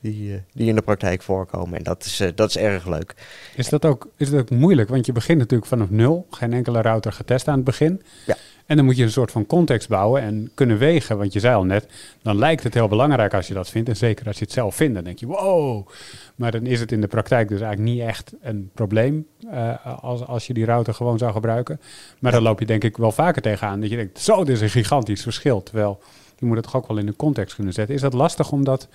[0.00, 1.78] die, die in de praktijk voorkomen.
[1.78, 3.14] En dat is, dat is erg leuk.
[3.54, 4.88] Is dat, ook, is dat ook moeilijk?
[4.88, 8.02] Want je begint natuurlijk vanaf nul, geen enkele router getest aan het begin.
[8.26, 8.36] Ja.
[8.66, 11.18] En dan moet je een soort van context bouwen en kunnen wegen.
[11.18, 11.86] Want je zei al net,
[12.22, 13.88] dan lijkt het heel belangrijk als je dat vindt.
[13.88, 15.88] En zeker als je het zelf vindt, dan denk je, wow.
[16.34, 20.26] Maar dan is het in de praktijk dus eigenlijk niet echt een probleem uh, als,
[20.26, 21.80] als je die router gewoon zou gebruiken.
[22.18, 24.60] Maar dan loop je denk ik wel vaker tegenaan dat je denkt, zo, dit is
[24.60, 25.62] een gigantisch verschil.
[25.62, 26.00] Terwijl
[26.38, 27.94] je moet het toch ook wel in de context kunnen zetten.
[27.94, 28.88] Is dat lastig om dat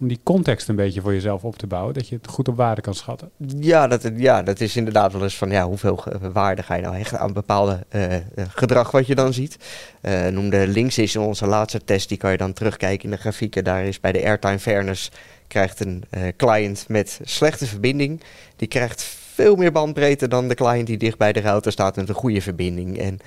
[0.00, 2.56] om die context een beetje voor jezelf op te bouwen, dat je het goed op
[2.56, 3.30] waarde kan schatten.
[3.60, 6.96] Ja, dat, ja, dat is inderdaad wel eens van ja, hoeveel waarde ga je nou
[6.96, 8.14] hechten aan bepaalde uh,
[8.48, 9.56] gedrag wat je dan ziet.
[10.02, 13.16] Uh, noemde links is in onze laatste test, die kan je dan terugkijken in de
[13.16, 13.64] grafieken.
[13.64, 15.10] Daar is bij de airtime fairness
[15.46, 16.04] krijgt een
[16.36, 18.22] client met slechte verbinding,
[18.56, 22.08] die krijgt veel meer bandbreedte dan de client die dicht bij de router staat met
[22.08, 22.98] een goede verbinding.
[22.98, 23.18] En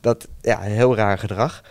[0.00, 1.62] dat, ja, heel raar gedrag.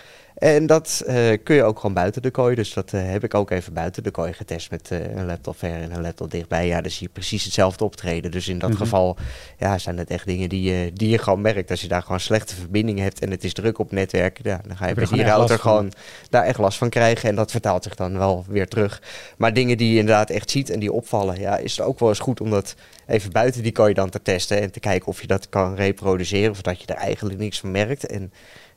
[0.44, 2.56] En dat uh, kun je ook gewoon buiten de kooi.
[2.56, 5.58] Dus dat uh, heb ik ook even buiten de kooi getest met uh, een laptop
[5.58, 6.68] ver en een laptop dichtbij.
[6.68, 8.32] Ja, dan zie je precies hetzelfde optreden.
[8.32, 8.84] Dus in dat mm -hmm.
[8.84, 9.18] geval
[9.58, 11.72] ja, zijn het echt dingen die, je die je gewoon merkt.
[11.72, 14.78] Als je daar gewoon slechte verbindingen hebt en het is druk op netwerk, ja, dan
[14.78, 15.92] ga je bij die router gewoon
[16.30, 17.30] daar echt last van krijgen.
[17.30, 19.02] En dat vertaalt zich dan wel weer terug.
[19.38, 22.10] Maar dingen die je inderdaad echt ziet en die opvallen, ja, is het ook wel
[22.10, 22.76] eens goed om dat
[23.08, 24.62] even buiten die kooi dan te testen.
[24.62, 27.72] En te kijken of je dat kan reproduceren of dat je er eigenlijk niks van
[27.72, 28.06] merkt.
[28.06, 28.34] En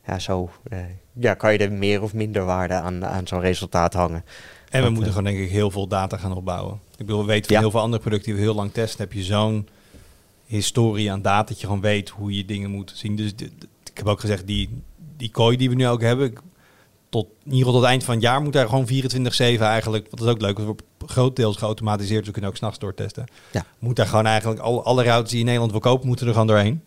[0.07, 0.51] ja, zo
[1.21, 4.25] ja, kan je er meer of minder waarde aan, aan zo'n resultaat hangen.
[4.71, 6.81] En we moeten uh, gewoon denk ik heel veel data gaan opbouwen.
[6.91, 7.61] Ik bedoel, we weten van ja.
[7.61, 9.69] heel veel andere producten die we heel lang testen, heb je zo'n
[10.47, 13.17] historie aan data dat je gewoon weet hoe je dingen moet zien.
[13.17, 13.33] Dus
[13.85, 14.83] ik heb ook gezegd, die,
[15.17, 16.33] die kooi die we nu ook hebben,
[17.09, 20.07] tot, in ieder geval tot het eind van het jaar moet daar gewoon 24-7 eigenlijk,
[20.11, 23.25] wat is ook leuk, want we wordt grotendeels geautomatiseerd, dus we kunnen ook s'nachts doortesten.
[23.53, 23.64] Ja.
[23.79, 26.47] Moet daar gewoon eigenlijk, alle, alle routes die in Nederland wil kopen, moeten er gewoon
[26.47, 26.83] doorheen.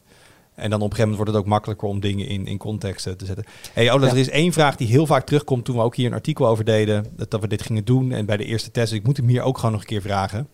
[0.60, 3.04] En dan op een gegeven moment wordt het ook makkelijker om dingen in, in context
[3.04, 3.46] te zetten.
[3.74, 4.12] Hey, Ola, ja.
[4.12, 6.66] er is één vraag die heel vaak terugkomt toen we ook hier een artikel over
[6.66, 7.06] deden.
[7.16, 8.94] Dat, we dit gingen doen en bij de eerste test.
[8.94, 10.48] ik moet hem hier ook gewoon nog een keer vragen.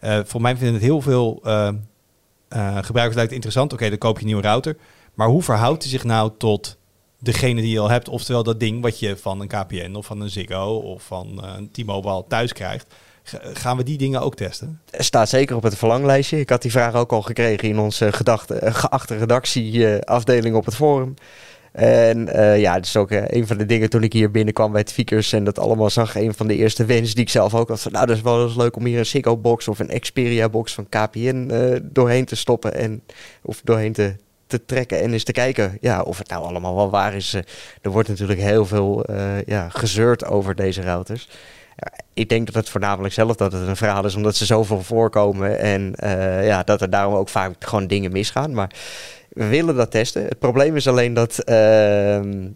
[0.00, 1.68] Uh, voor mij vinden het heel veel uh,
[2.48, 3.66] uh, gebruikers lijkt interessant.
[3.66, 4.76] Oké, okay, dan koop je een nieuwe router.
[5.14, 6.76] Maar hoe verhoudt hij zich nou tot
[7.18, 8.08] degene die je al hebt?
[8.08, 11.70] Oftewel dat ding wat je van een KPN of van een Ziggo of van een
[11.70, 12.94] T-Mobile thuis krijgt.
[13.52, 14.80] Gaan we die dingen ook testen?
[14.90, 16.40] Staat zeker op het verlanglijstje.
[16.40, 21.14] Ik had die vraag ook al gekregen in onze gedachte, geachte redactieafdeling op het forum.
[21.72, 24.72] En uh, ja, dat is ook uh, een van de dingen toen ik hier binnenkwam
[24.72, 26.16] bij het Vickers en dat allemaal zag.
[26.16, 27.80] Een van de eerste wensen die ik zelf ook had.
[27.80, 30.48] Van, nou, dat is wel eens leuk om hier een Ziggo box of een Xperia
[30.48, 32.74] box van KPN doorheen te stoppen.
[32.74, 33.02] En,
[33.42, 34.16] of doorheen te,
[34.46, 37.34] te trekken en eens te kijken ja, of het nou allemaal wel waar is.
[37.82, 39.06] er wordt natuurlijk heel veel
[39.46, 41.28] ja, gezeurd over deze routers
[42.14, 45.58] ik denk dat het voornamelijk zelf dat het een verhaal is, omdat ze zoveel voorkomen
[45.58, 48.54] en uh, ja, dat er daarom ook vaak gewoon dingen misgaan.
[48.54, 48.70] Maar
[49.28, 50.24] we willen dat testen.
[50.24, 52.52] Het probleem is alleen dat uh, uh,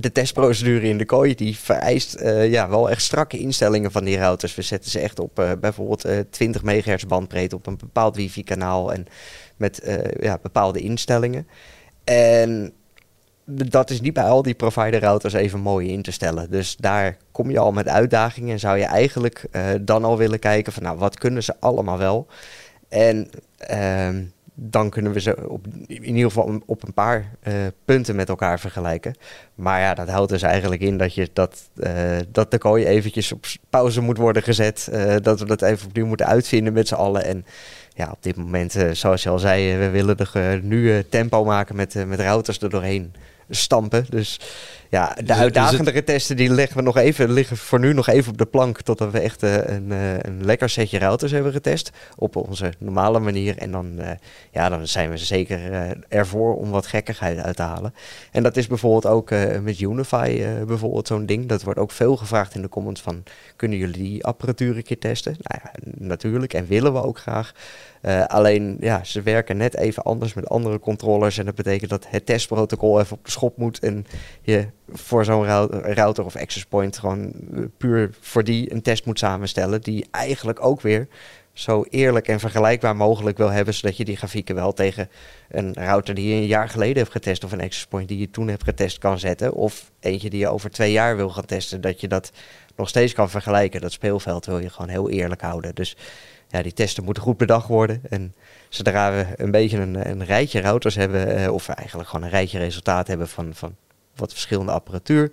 [0.00, 4.54] de testprocedure in de kooi, die vereist ja, wel echt strakke instellingen van die routers.
[4.54, 9.06] We zetten ze echt op bijvoorbeeld 20 megahertz bandbreedte op een bepaald wifi-kanaal en
[9.56, 11.46] met ja, bepaalde instellingen.
[12.04, 12.72] En
[13.50, 16.50] dat is niet bij al die provider routers even mooi in te stellen.
[16.50, 20.38] Dus daar kom je al met uitdagingen en zou je eigenlijk uh, dan al willen
[20.38, 22.26] kijken van nou, wat kunnen ze allemaal wel?
[22.88, 23.30] En
[23.70, 24.08] uh,
[24.54, 28.60] dan kunnen we ze op, in ieder geval op een paar uh, punten met elkaar
[28.60, 29.14] vergelijken.
[29.54, 31.92] Maar ja, dat houdt dus eigenlijk in dat, je dat, uh,
[32.28, 34.88] dat de kooi eventjes op pauze moet worden gezet.
[35.22, 37.24] dat we dat even opnieuw moeten uitvinden met z'n allen.
[37.24, 37.44] En
[38.00, 40.92] ja, op dit moment, eh, zoals je al zei, eh, we willen er eh, nu
[40.92, 43.12] eh, tempo maken met, eh, met routers er doorheen
[43.50, 44.06] stampen.
[44.08, 44.38] Dus
[44.90, 48.32] ja, de Dus- uitdagendere testen die leggen we nog even, liggen voor nu nog even
[48.32, 51.90] op de plank totdat we echt eh, een, eh, een lekker setje routers hebben getest
[52.16, 53.58] op onze normale manier.
[53.58, 54.10] En dan, eh,
[54.50, 55.60] ja, dan zijn we zeker
[56.08, 57.94] ervoor om wat gekkigheid uit te halen.
[58.32, 59.30] En dat is bijvoorbeeld ook
[59.62, 61.46] met Unify bijvoorbeeld zo'n ding.
[61.46, 63.22] Dat wordt ook veel gevraagd in de comments van,
[63.56, 65.36] kunnen jullie die apparatuur een keer testen?
[65.38, 65.72] Nou ja,
[66.06, 67.52] natuurlijk en willen we ook graag.
[68.26, 71.38] Alleen, ja, ze werken net even anders met andere controllers.
[71.38, 73.78] En dat betekent dat het testprotocol even op de schop moet.
[73.78, 74.06] En
[74.42, 79.06] je voor zo'n rou- router of access point gewoon eh, puur voor die een test
[79.06, 79.80] moet samenstellen.
[79.80, 81.08] Die eigenlijk ook weer
[81.52, 83.74] zo eerlijk en vergelijkbaar mogelijk wil hebben.
[83.74, 85.08] Zodat je die grafieken wel tegen
[85.48, 87.44] een router die je een jaar geleden hebt getest.
[87.44, 89.52] Of een access point die je toen hebt getest kan zetten.
[89.52, 91.80] Of eentje die je over twee jaar wil gaan testen.
[91.80, 92.32] Dat je dat
[92.76, 93.80] nog steeds kan vergelijken.
[93.80, 95.74] Dat speelveld wil je gewoon heel eerlijk houden.
[95.74, 95.96] Dus
[96.48, 98.00] ja, die testen moeten goed bedacht worden.
[98.08, 98.34] En
[98.68, 102.58] zodra we een beetje een, een rijtje routers hebben, eh, of eigenlijk gewoon een rijtje
[102.58, 103.76] resultaat hebben van, van
[104.16, 105.32] wat verschillende apparatuur,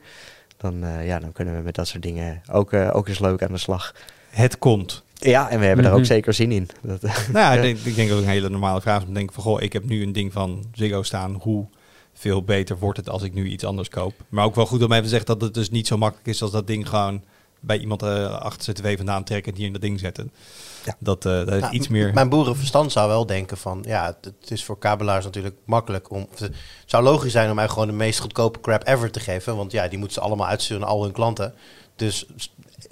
[0.57, 3.43] dan, eh, ja, dan kunnen we met dat soort dingen ook, eh, ook eens leuk
[3.43, 3.93] aan de slag.
[4.29, 5.03] Het komt.
[5.13, 5.99] Ja, en we hebben er Mhm.
[5.99, 6.69] ook zeker zin in.
[6.81, 9.13] Dat, Nou ja, ik denk, ik denk dat een hele normale vraag is om te
[9.13, 9.43] denken van...
[9.43, 11.33] Goh, ik heb nu een ding van Ziggo staan.
[11.41, 11.65] Hoe
[12.13, 14.13] veel beter wordt het als ik nu iets anders koop?
[14.29, 16.41] Maar ook wel goed om even te zeggen dat het dus niet zo makkelijk is...
[16.41, 17.23] als dat ding gewoon
[17.67, 19.51] bij iemand eh, achter tv vandaan trekken...
[19.51, 20.31] en hier in dat ding zetten.
[20.85, 20.95] Ja.
[20.99, 22.13] Dat, eh dat Nou, iets meer...
[22.13, 26.27] Mijn boerenverstand zou wel denken van, ja, het, het is voor kabelaars natuurlijk makkelijk om...
[26.37, 26.51] Het
[26.85, 29.55] zou logisch zijn om mij gewoon de meest goedkope crap ever te geven.
[29.55, 31.53] Want ja, die moeten ze allemaal uitsturen naar al hun klanten.
[31.95, 32.25] Dus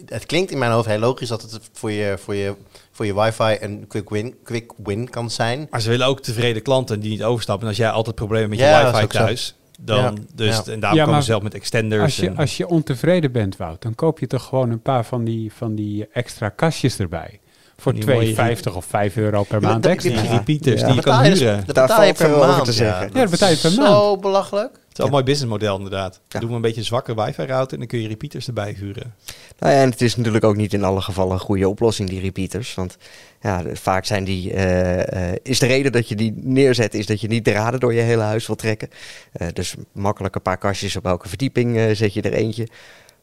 [0.06, 2.56] het klinkt in mijn hoofd heel logisch dat het voor je, voor je,
[2.92, 5.68] voor je wifi een quick win, quick win kan zijn.
[5.70, 7.64] Maar ze willen ook tevreden klanten die niet overstappen.
[7.64, 9.56] En als jij altijd problemen met je Ja, wifi thuis...
[9.80, 10.14] Dan, Ja.
[10.36, 10.72] dus, Ja.
[10.74, 12.02] En daarom Ja, komen ze zelf met extenders.
[12.04, 15.06] Als je, en- als je ontevreden bent, Wout, dan koop je toch gewoon een paar
[15.06, 17.40] van die, van die extra kastjes erbij.
[17.78, 20.22] Voor Die mooie 2,50 of 5 euro per maand dat- extra.
[20.22, 20.88] die repeaters Ja.
[20.88, 21.56] die je kan dus- huren.
[21.56, 22.66] dat betaal je per maand.
[22.66, 23.08] te zeggen.
[23.14, 23.90] Ja, dat betaal je per is maand.
[23.90, 24.72] Zo belachelijk.
[24.74, 26.22] Het is wel een mooi businessmodel inderdaad.
[26.28, 26.40] Ja.
[26.40, 27.74] Doen we een beetje een zwakke wifi-router...
[27.74, 29.14] en dan kun je repeaters erbij huren.
[29.60, 32.20] Nou ja, en het is natuurlijk ook niet in alle gevallen een goede oplossing, die
[32.22, 32.74] repeaters.
[32.74, 32.98] Want
[33.46, 37.22] ja, vaak zijn die, eh, eh, is de reden dat je die neerzet, is dat
[37.22, 38.90] je niet draden door je hele huis wil trekken.
[39.32, 42.68] Eh, dus makkelijk een paar kastjes op elke verdieping zet je er eentje.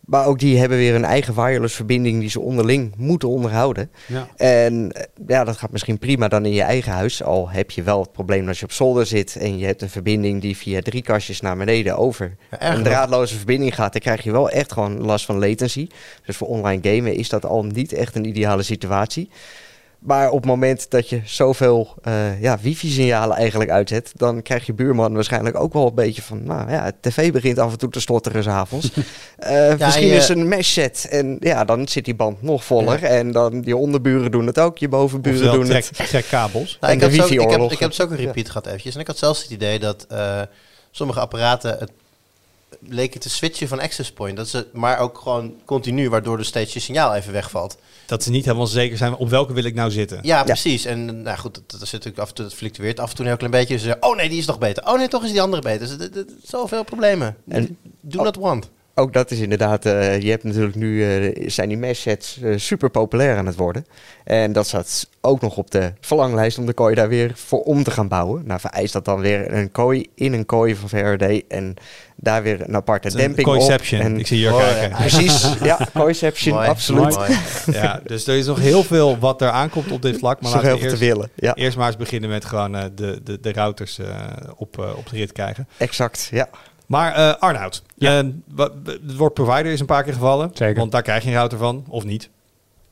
[0.01, 3.91] Maar ook die hebben weer een eigen wireless verbinding die ze onderling moeten onderhouden.
[4.07, 4.29] Ja.
[4.37, 4.93] En
[5.27, 7.23] ja, dat gaat misschien prima dan in je eigen huis.
[7.23, 9.91] Al heb je wel het probleem als je op zolder zit en je hebt een
[9.91, 14.23] verbinding die via drie kastjes naar beneden over Ja, een draadloze verbinding gaat, dan krijg
[14.23, 15.87] je wel echt gewoon last van latency.
[16.25, 19.31] Dus voor online gamen is dat al niet echt een ideale situatie.
[20.05, 24.73] Maar op het moment dat je zoveel eh, ja, wifi-signalen eigenlijk uitzet, dan krijg je
[24.75, 27.91] buurman waarschijnlijk ook wel een beetje van, nou ja, het tv begint af en toe
[27.91, 28.91] te stotteren s'avonds.
[29.39, 33.03] Eh misschien je- is een mesh set en ja, dan zit die band nog voller.
[33.05, 36.09] En dan je onderburen doen het ook, je bovenburen doen trek, het.
[36.09, 36.79] trek kabels.
[36.81, 38.67] Nou, En ik, de heb zo, ik, heb, ik heb dus ook een repeat gehad
[38.67, 38.95] eventjes.
[38.95, 40.41] En ik had zelfs het idee dat eh,
[40.91, 41.91] sommige apparaten het
[42.89, 44.37] leken te switchen van access point.
[44.37, 47.77] Dat ze, maar ook gewoon continu, waardoor er steeds je signaal even wegvalt.
[48.07, 50.19] Dat ze niet helemaal zeker zijn op welke wil ik nou zitten.
[50.23, 50.85] Ja, precies.
[50.85, 53.21] En nou goed, dat, dat zit natuurlijk af en toe, het fluctueert af en toe
[53.25, 53.79] een heel klein beetje.
[53.79, 54.87] Ze zeggen, oh nee, die is toch beter.
[54.87, 55.79] Oh nee, toch is die andere beter.
[55.89, 57.37] Dus, dat- dat- zoveel problemen.
[57.49, 58.71] En- Do not want.
[58.95, 62.53] Ook dat is inderdaad, eh, je hebt natuurlijk nu, eh, zijn die mesh sets eh,
[62.57, 63.87] super populair aan het worden.
[64.25, 67.83] En dat staat ook nog op de verlanglijst om de kooi daar weer voor om
[67.83, 68.43] te gaan bouwen.
[68.47, 71.75] Nou vereist dat dan weer een kooi in een kooi van Faraday en
[72.17, 73.55] daar weer een aparte een demping op.
[73.55, 74.01] Coinception.
[74.01, 74.89] En Ik zie hier Oh, kijken.
[74.91, 74.97] ja.
[74.97, 77.17] Precies, ja, Coinception, Mooi, absoluut.
[77.17, 77.31] mooi.
[77.73, 80.41] Ja, dus er is nog heel veel wat er aankomt op dit vlak.
[80.41, 81.55] Maar Maar nog heel laten veel we te eerst, willen.
[81.57, 84.07] Ja, eerst maar eens beginnen met gewoon eh, de, de, de routers eh,
[84.57, 85.69] op, op de rit krijgen.
[85.77, 86.29] exact.
[86.31, 86.49] Ja.
[86.93, 88.19] Maar eh Arnoud, Ja.
[88.19, 90.51] eh, wat- het woord provider is een paar keer gevallen.
[90.55, 90.79] Zeker.
[90.79, 92.29] Want daar krijg je een router van, of niet.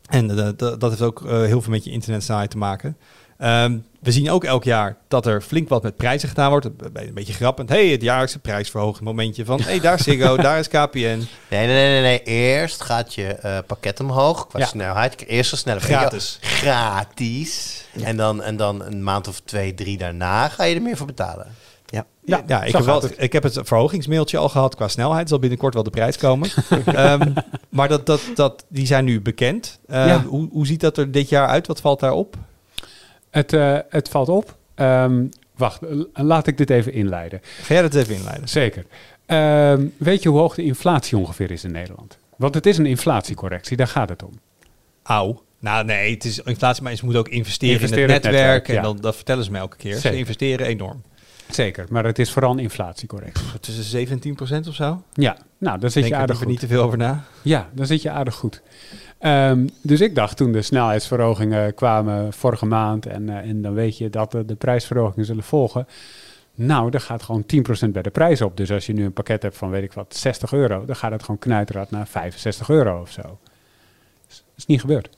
[0.09, 2.97] En eh, dat- dat heeft ook eh, heel veel met je internetsnelheid te maken.
[3.39, 6.65] Ehm, we zien ook elk jaar dat er flink wat met prijzen gedaan wordt.
[6.67, 7.69] Een be- een beetje grappend.
[7.69, 9.61] hey, het jaarlijkse prijsverhoging momentje van...
[9.63, 10.99] hey, daar is Ziggo, daar is KPN.
[10.99, 12.23] Nee, nee, nee, nee.
[12.23, 14.67] Eerst gaat je eh, pakket omhoog qua Ja.
[14.67, 15.27] snelheid.
[15.27, 16.39] Eerst een snelle Gratis.
[16.41, 17.85] Gratis.
[18.03, 21.07] En, dan, en dan een maand of twee, drie daarna ga je er meer voor
[21.07, 21.47] betalen.
[22.47, 22.63] Ja.
[22.65, 23.15] Ik, heb wel, het.
[23.19, 25.29] ik heb het verhogingsmailtje al gehad qua snelheid.
[25.29, 26.51] Zal binnenkort wel de prijs komen.
[26.85, 27.33] Ehm,
[27.69, 29.79] maar dat, dat, dat, die zijn nu bekend.
[29.87, 30.23] Ehm, Ja.
[30.23, 31.67] hoe, hoe ziet dat er dit jaar uit?
[31.67, 32.37] Wat valt daarop?
[33.31, 34.57] Het, eh, het valt op.
[34.75, 35.25] Ehm,
[35.57, 35.81] wacht,
[36.13, 37.41] laat ik dit even inleiden.
[37.63, 38.49] Ga jij dat even inleiden?
[38.49, 38.85] Zeker.
[39.97, 42.19] Weet je hoe hoog de inflatie ongeveer is in Nederland?
[42.37, 44.33] Want het is een inflatiecorrectie, daar gaat het om.
[45.03, 45.43] Auw.
[45.59, 48.69] Nou nee, het is inflatie, maar ze moeten ook investeren, Investeren in het netwerk.
[48.69, 48.83] en ja.
[48.83, 49.97] dan, dat vertellen ze me elke keer.
[49.97, 51.03] Ze investeren enorm.
[51.55, 53.47] Zeker, maar het is vooral een inflatiecorrectie.
[53.61, 55.03] Tussen 7 en 10 procent of zo?
[55.13, 56.47] Ja, nou, dan zit Denk je er aardig liever goed.
[56.47, 57.25] niet te veel over na.
[57.43, 58.63] Ja, dan zit je aardig goed.
[59.19, 63.99] Ehm, dus ik dacht toen de snelheidsverhogingen kwamen vorige maand en, eh, en dan weet
[63.99, 65.87] je dat de, de prijsverhogingen zullen volgen.
[66.55, 68.57] Nou, dan gaat gewoon 10% bij de prijs op.
[68.57, 71.11] Dus als je nu een pakket hebt van weet ik wat, 60 euro, dan gaat
[71.13, 73.23] het gewoon knijterhard naar 65 euro of zo.
[73.23, 75.09] Dat is niet gebeurd.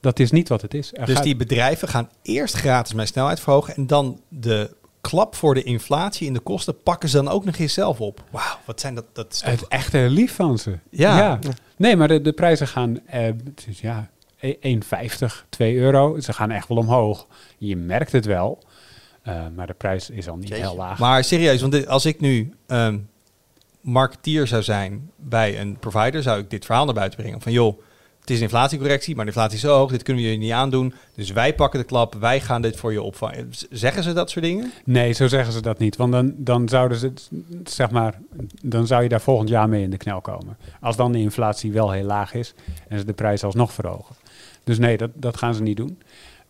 [0.00, 0.92] Dat is niet wat het is.
[0.94, 4.70] Er Dus gaat- die bedrijven gaan eerst gratis mijn snelheid verhogen en dan de
[5.00, 8.24] klap voor de inflatie in de kosten pakken ze dan ook nog eens zelf op.
[8.30, 9.04] Wauw, wat zijn dat?
[9.12, 10.78] Dat is toch- Het echt heel lief van ze.
[10.90, 11.38] Ja.
[11.76, 16.20] Nee, maar de, de prijzen gaan, eh, het is, ja, e- 1,50, 2 euro.
[16.20, 17.26] Ze gaan echt wel omhoog.
[17.58, 18.58] Je merkt het wel.
[19.22, 20.62] Eh, maar de prijs is al niet Jeetje.
[20.64, 20.98] heel laag.
[20.98, 22.98] Maar serieus, want dit- als ik nu ehm
[23.80, 27.40] marketeer zou zijn bij een provider, zou ik dit verhaal naar buiten brengen.
[27.40, 27.80] Van joh,
[28.30, 30.94] het is inflatiecorrectie, maar de inflatie is zo hoog, dit kunnen we je niet aandoen.
[31.14, 33.50] Dus wij pakken de klap, wij gaan dit voor je opvangen.
[33.70, 34.72] Zeggen ze dat soort dingen?
[34.84, 35.96] Nee, zo zeggen ze dat niet.
[35.96, 37.12] Want dan, dan zouden ze,
[37.64, 38.18] zeg maar,
[38.62, 40.56] dan zou je daar volgend jaar mee in de knel komen.
[40.80, 42.54] Als dan de inflatie wel heel laag is
[42.88, 44.14] en ze de prijs alsnog verhogen.
[44.64, 45.98] Dus nee, dat, dat gaan ze niet doen.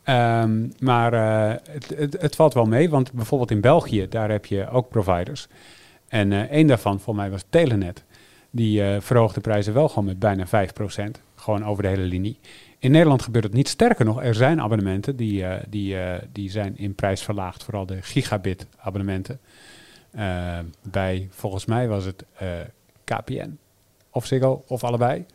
[0.02, 1.56] Ehm, maar eh,
[1.96, 5.46] het, het, valt wel mee, want bijvoorbeeld in België, daar heb je ook providers.
[6.08, 8.04] En eh één daarvan, voor mij was Telenet.
[8.50, 10.50] Die eh verhoogt de prijzen wel gewoon met bijna 5%.
[11.40, 12.38] Gewoon over de hele linie.
[12.78, 13.68] In Nederland gebeurt het niet.
[13.68, 17.64] Sterker nog, er zijn abonnementen die, eh, die, eh, die zijn in prijs verlaagd.
[17.64, 19.40] Vooral de gigabit abonnementen.
[20.10, 22.24] Eh, bij, volgens mij was het
[23.04, 23.58] KPN
[24.10, 25.26] of Ziggo of allebei.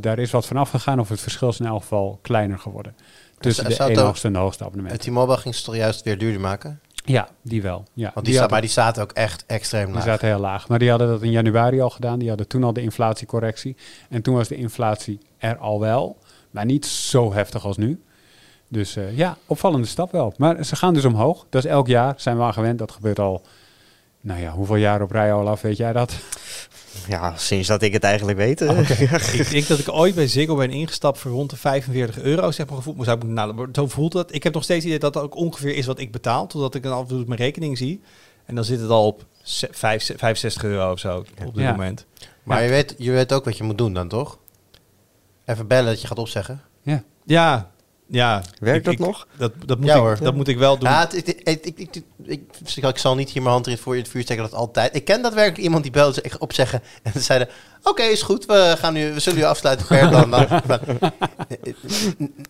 [0.00, 2.94] Daar is wat van afgegaan of het verschil is in elk geval kleiner geworden.
[3.38, 5.10] Tussen de ene hoogste en de hoogste Het abonnementen.
[5.10, 6.80] T-Mobile ging ze toch juist weer duurder maken?
[7.08, 7.84] Ja, die wel.
[7.92, 8.10] Ja.
[8.14, 10.04] Want die, staat, maar die zaten ook echt extreem die laag.
[10.04, 10.68] zaten heel laag.
[10.68, 12.18] Maar die hadden dat in januari al gedaan.
[12.18, 13.76] Die hadden toen al de inflatiecorrectie.
[14.08, 16.16] En toen was de inflatie er al wel.
[16.50, 18.02] Maar niet zo heftig als nu.
[18.68, 20.34] Dus eh, ja, opvallende stap wel.
[20.36, 21.46] Maar ze gaan dus omhoog.
[21.48, 22.14] Dat is elk jaar.
[22.16, 22.78] Zijn we aan gewend.
[22.78, 23.42] Dat gebeurt al,
[24.28, 26.12] nou ja, hoeveel jaar op rij al af, weet jij dat?
[27.08, 28.60] Ja, sinds dat ik het eigenlijk weet.
[28.60, 28.90] eh.
[29.40, 32.50] ik denk dat ik ooit bij Ziggo ben ingestapt voor rond de 45 euro.
[32.50, 33.24] Zeg maar gevoeld, maar zou ik.
[33.54, 34.34] Maar zo voelt dat.
[34.34, 36.46] Ik heb nog steeds het idee dat dat ook ongeveer is wat ik betaal.
[36.46, 38.00] Totdat ik dan af en toe mijn rekening zie.
[38.44, 41.70] En dan zit het al op ze- vijf- 65 euro of zo op dit Ja.
[41.70, 42.06] moment.
[42.42, 42.64] Maar Ja.
[42.64, 44.38] je, weet, je weet ook wat je moet doen dan, toch?
[45.44, 46.60] Even bellen dat je gaat opzeggen.
[46.82, 47.02] Ja.
[47.24, 47.70] Ja,
[48.08, 48.42] ja.
[48.60, 49.26] Werkt Ik- dat ik- nog?
[49.36, 50.18] Dat, dat, moet Ja, ik, hoor.
[50.22, 50.88] dat moet ik wel doen.
[50.90, 52.42] Ja, het, het- het- ik, ik, ik, ik,
[52.84, 54.94] ik zal niet hier mijn hand in voor je het vuur steken dat altijd.
[54.96, 57.48] Ik ken daadwerkelijk iemand die belde opzeggen en ze zeiden:
[57.88, 60.30] Oké, is goed, we, gaan nu, we zullen u afsluiten per dan.
[60.30, 60.48] dan.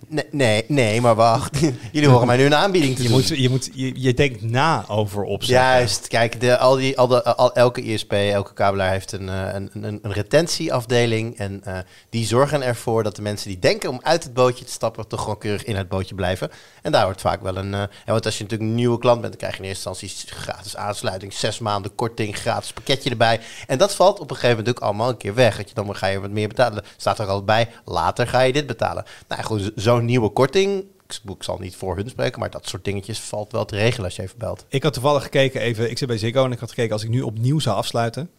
[0.09, 1.59] Nee, nee, nee, maar wacht.
[1.93, 3.17] Jullie horen mij nu een aanbieding te je, doen.
[3.17, 5.67] moet, je, moet, je, je denkt na over opzetten.
[5.67, 9.55] Juist, kijk, de, al die, al de, al, elke ISP, elke kabelaar heeft een, eh,
[9.55, 11.37] een, een, een retentieafdeling.
[11.39, 11.79] En eh,
[12.11, 15.21] die zorgen ervoor dat de mensen die denken om uit het bootje te stappen, toch
[15.21, 16.51] gewoon keurig in het bootje blijven.
[16.83, 17.75] En daar wordt vaak wel een.
[17.75, 20.27] eh, want als je natuurlijk een nieuwe klant bent, dan krijg je in eerste instantie
[20.37, 23.41] gratis aansluiting, zes maanden korting, gratis pakketje erbij.
[23.67, 25.57] En dat valt op een gegeven moment ook allemaal een keer weg.
[25.57, 26.85] Dat je dan ga je wat meer betalen.
[26.97, 29.05] Staat er al bij, later ga je dit betalen.
[29.29, 30.85] Nou goed, zo- zo'n nieuwe korting.
[31.09, 34.05] Ik ik zal niet voor hun spreken, maar dat soort dingetjes valt wel te regelen
[34.05, 34.65] als je even belt.
[34.69, 37.09] Ik had toevallig gekeken even, ik zit bij Ziggo en ik had gekeken als ik
[37.09, 38.31] nu opnieuw zou afsluiten,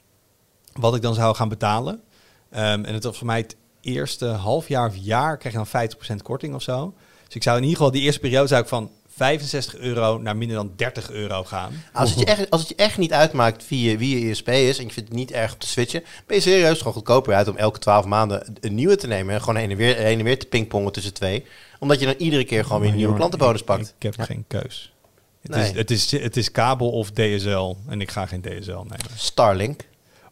[0.73, 2.01] wat ik dan zou gaan betalen.
[2.49, 5.67] Ehm, en het was voor mij het eerste half jaar of jaar krijg je dan
[5.67, 6.93] 50% korting of zo.
[7.25, 10.37] Dus ik zou in ieder geval die eerste periode zou ik van 65 euro naar
[10.37, 11.83] minder dan 30 euro gaan.
[11.93, 14.47] Als het, je echt, als het je echt niet uitmaakt wie je, wie je ISP
[14.49, 17.33] is en je vindt het niet erg om te switchen, ben je serieus gewoon goedkoper
[17.33, 20.19] uit om elke 12 maanden een nieuwe te nemen en gewoon heen en weer, heen
[20.19, 21.45] en weer te pingpongen tussen twee.
[21.79, 23.87] Omdat je dan iedere keer gewoon weer een nieuwe klantenbonus pakt.
[23.87, 24.93] Ik, ik heb geen keus.
[25.41, 25.69] Het, Nee.
[25.69, 28.97] is, het, is, het is kabel of DSL en ik ga geen DSL nemen.
[29.15, 29.87] Starlink.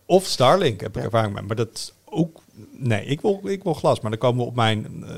[0.05, 1.43] Of Starlink heb ik ervaring mee.
[1.43, 2.41] Maar dat is ook...
[2.71, 3.99] Nee, ik wil, ik wil glas.
[3.99, 5.15] Maar dan komen we op mijn eh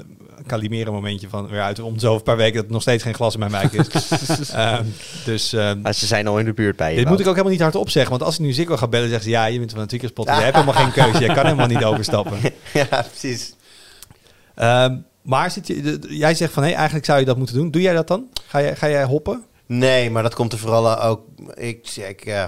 [0.48, 1.80] Calimeren momentje van weer uit.
[1.80, 3.88] Om zoveel paar weken dat er nog steeds geen glas in mijn wijk is.
[4.54, 4.86] Ehm,
[5.26, 6.98] dus ehm, Maar ze zijn al in de buurt bij je.
[6.98, 8.12] dit moet ik ook helemaal niet hardop zeggen.
[8.12, 9.30] Want als ik nu Ziggo ga bellen, zeggen ze...
[9.30, 10.26] Ja, je bent van een tweakerspot.
[10.26, 11.20] Je hebt helemaal geen keuze.
[11.20, 12.38] Je kan helemaal niet overstappen.
[12.74, 13.54] ja, precies.
[14.56, 16.64] Ehm, maar zit je, jij zegt van...
[16.64, 17.72] Hé, eigenlijk zou je dat moeten doen.
[17.72, 18.28] Doe jij dat dan?
[18.48, 19.44] Ga jij, ga jij hoppen?
[19.72, 21.22] Nee, maar dat komt er vooral ook.
[21.54, 21.96] Ik,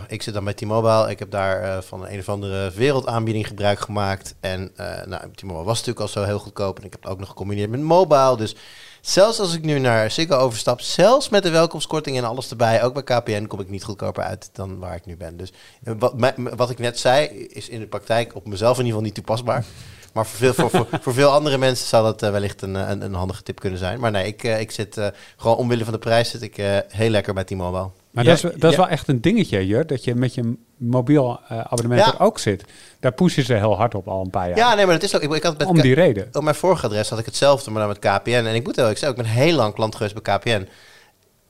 [0.08, 1.10] ik, zit dan bij T-Mobile.
[1.10, 4.36] Ik heb daar eh, van een of andere wereldaanbieding gebruik gemaakt.
[4.40, 6.80] En eh nou, T-Mobile was natuurlijk al zo heel goedkoop.
[6.80, 8.38] En ik heb het ook nog gecombineerd met mobile.
[8.38, 8.56] Dus
[9.02, 12.94] zelfs als ik nu naar Ziggo overstap, zelfs met de welkomstkorting en alles erbij, ook
[12.94, 15.38] bij KPN, kom ik niet goedkoper uit dan waar ik nu ben.
[15.38, 15.54] Dus
[15.84, 16.14] eh, wat,
[16.56, 19.66] wat ik net zei, is in de praktijk op mezelf in ieder geval niet toepasbaar.
[20.12, 23.02] Maar voor veel, voor, voor, voor veel andere mensen zou dat eh, wellicht een, een,
[23.02, 24.00] een handige tip kunnen zijn.
[24.00, 25.08] Maar nee, ik, eh, ik zit eh,
[25.38, 27.90] gewoon omwille van de prijs zit ik eh, heel lekker bij T-Mobile.
[28.12, 28.78] Maar Ja, dat, is, dat is ja.
[28.78, 32.14] wel echt een dingetje, Jur, dat je met je mobiel eh, abonnement Ja.
[32.14, 32.64] er ook zit.
[33.00, 34.58] Daar pushen ze heel hard op al een paar jaar.
[34.58, 35.22] Ja, nee, maar dat is ook.
[35.22, 36.28] Ik, ik had met om die reden.
[36.32, 38.30] op mijn vorige adres had ik hetzelfde, maar dan met KPN.
[38.30, 40.68] En ik moet wel, ik zei ook, ik ben heel lang klant geweest bij KPN.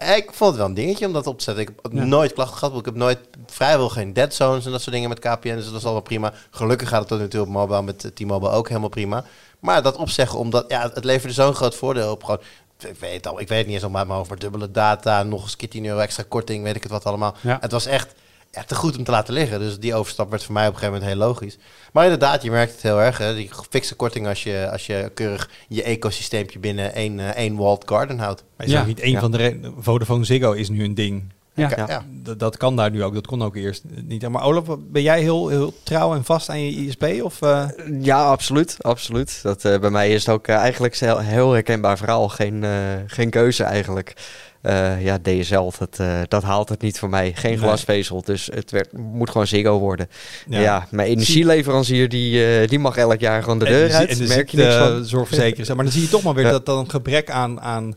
[0.02, 1.64] Ik vond het wel een dingetje om dat op te zetten.
[1.64, 2.04] Ik heb Ja.
[2.04, 2.78] nooit klachten gehad.
[2.80, 5.56] Ik heb nooit vrijwel geen dead zones en dat soort dingen met KPN.
[5.56, 6.34] Dus dat is allemaal prima.
[6.52, 9.24] Gelukkig gaat het tot nu toe op mobile met eh, T-Mobile ook helemaal prima.
[9.60, 12.24] Maar dat opzeggen, omdat ja, het leverde zo'n groot voordeel op.
[12.24, 12.40] Gewoon,
[12.80, 15.42] ik weet, het al, ik weet het niet eens nog maar maar dubbele data, nog
[15.42, 17.36] eens een keer 10 euro extra korting, weet ik het wat allemaal.
[17.42, 17.58] Ja.
[17.62, 18.14] Het was echt
[18.52, 19.60] ja, te goed om te laten liggen.
[19.60, 21.58] Dus die overstap werd voor mij op een gegeven moment heel logisch.
[21.94, 23.18] Maar inderdaad, je merkt het heel erg.
[23.18, 23.36] Hè?
[23.36, 27.84] Die fikse korting als je, als je keurig je ecosysteempje binnen één, eh, één walled
[27.86, 28.44] garden houdt.
[28.58, 28.82] Maar is Ja.
[28.82, 29.20] ook niet één Ja.
[29.20, 29.72] van de...
[29.78, 31.24] Vodafone Ziggo is nu een ding.
[31.54, 31.70] Ja.
[31.76, 31.86] Ja.
[31.88, 32.04] ja.
[32.10, 33.14] Dat, dat kan daar nu ook.
[33.14, 34.30] Dat kon ook eerst niet.
[34.30, 37.06] Maar Olaf, ben jij heel, heel trouw en vast aan je ISP?
[37.24, 37.66] Of, eh,
[38.02, 38.76] Ja, absoluut.
[38.82, 39.40] absoluut.
[39.44, 42.30] Dat, eh, bij mij is het ook eh, eigenlijk een heel, heel herkenbaar verhaal.
[42.30, 42.72] Geen, eh,
[43.08, 44.14] geen keuze eigenlijk.
[44.62, 47.32] Eh, ja, DSL, dat, eh, dat haalt het niet voor mij.
[47.36, 47.60] Geen Nee.
[47.60, 50.08] glasvezel, dus het werd, moet gewoon Ziggo worden.
[50.48, 50.60] Ja.
[50.60, 54.10] Ja, mijn energieleverancier die, eh, die mag elk jaar gewoon de deur de, uit.
[54.10, 55.06] en de merk je niks van.
[55.06, 55.68] zorgverzekering.
[55.76, 56.52] Maar dan zie je toch maar weer Ja.
[56.52, 57.96] dat dan een gebrek aan, aan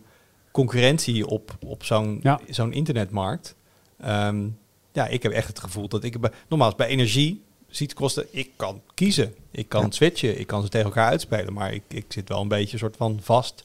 [0.54, 2.40] concurrentie op, op zo'n Ja.
[2.48, 3.54] zo'n internetmarkt.
[4.00, 4.46] Ehm,
[4.92, 6.20] ja, ik heb echt het gevoel dat ik...
[6.20, 8.26] bij- Nogmaals, bij energie ziet kosten...
[8.30, 9.34] Ik kan kiezen.
[9.50, 9.90] Ik kan Ja.
[9.90, 10.40] switchen.
[10.40, 11.52] Ik kan ze tegen elkaar uitspelen.
[11.52, 13.64] Maar ik, ik zit wel een beetje soort van vast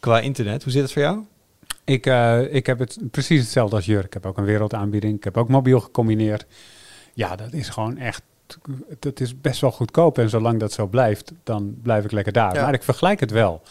[0.00, 0.62] qua internet.
[0.62, 1.18] Hoe zit het voor jou?
[1.84, 4.04] Ik, eh, ik heb het precies hetzelfde als Jurk.
[4.04, 5.16] Ik heb ook een wereldaanbieding.
[5.16, 6.46] Ik heb ook mobiel gecombineerd.
[7.14, 8.22] Ja, dat is gewoon echt...
[8.98, 10.18] Dat is best wel goedkoop.
[10.18, 12.54] En zolang dat zo blijft, dan blijf ik lekker daar.
[12.54, 12.62] Ja.
[12.62, 13.62] Maar ik vergelijk het wel.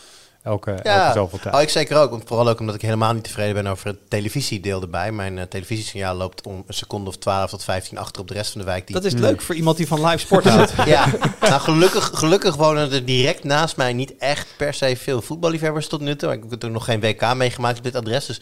[0.44, 1.04] Elke, Ja.
[1.06, 1.56] elke zoveel tijd.
[1.56, 2.10] Oh, ik zeker ook.
[2.10, 5.12] want Vooral ook omdat ik helemaal niet tevreden ben over het televisiedeel erbij.
[5.12, 8.52] Mijn eh, televisiesignaal loopt om een seconde of 12 tot 15 achter op de rest
[8.52, 8.88] van de wijk.
[8.88, 10.74] Die Dat is leuk voor iemand die van live sport houdt.
[10.86, 11.06] Ja,
[11.42, 16.02] nou gelukkig, gelukkig wonen er direct naast mij niet echt per se veel voetballiefhebbers tot
[16.02, 16.32] nu toe.
[16.32, 18.42] Ik heb er nog geen WK meegemaakt op dit adres, dus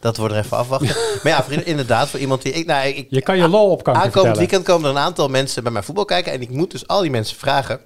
[0.00, 0.96] dat wordt er even afwachten.
[1.22, 2.52] maar ja, vrienden, inderdaad, voor iemand die...
[2.52, 4.38] Ik, nou, ik, Je kan je lol op kanker aankomend vertellen.
[4.38, 6.32] weekend komen er een aantal mensen bij mijn voetbal kijken.
[6.32, 7.80] En ik moet dus al die mensen vragen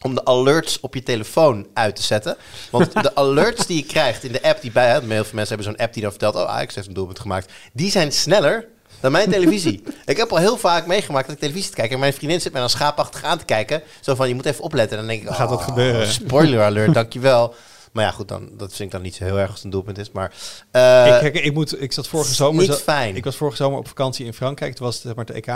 [0.00, 2.36] om de alerts op je telefoon uit te zetten.
[2.70, 4.90] Want de alerts die je krijgt in de app die bij...
[4.90, 6.34] Heel veel mensen hebben zo'n app die dan vertelt...
[6.34, 7.52] Oh, Ajax heeft een doelpunt gemaakt.
[7.72, 8.68] Die zijn sneller
[9.00, 9.82] dan mijn televisie.
[10.04, 11.94] ik heb al heel vaak meegemaakt dat ik televisie te kijken...
[11.94, 13.82] en mijn vriendin zit mij dan schaapachtig aan te kijken.
[14.00, 14.98] Zo van, je moet even opletten.
[14.98, 15.34] En dan denk ik...
[15.34, 16.06] gaat wat oh, gebeuren.
[16.06, 17.54] Spoiler alert, dankjewel.
[17.92, 19.70] Maar ja, goed, dan, dat vind ik dan niet zo heel erg als het een
[19.70, 20.10] doelpunt is.
[20.10, 20.32] Maar
[20.70, 22.68] eh, ik, kijk, ik, moet, ik zat vorige zomer...
[22.68, 23.16] niet fijn.
[23.16, 24.74] Ik was vorige zomer op vakantie in Frankrijk.
[24.74, 25.54] Toen was het zeg maar, het EK.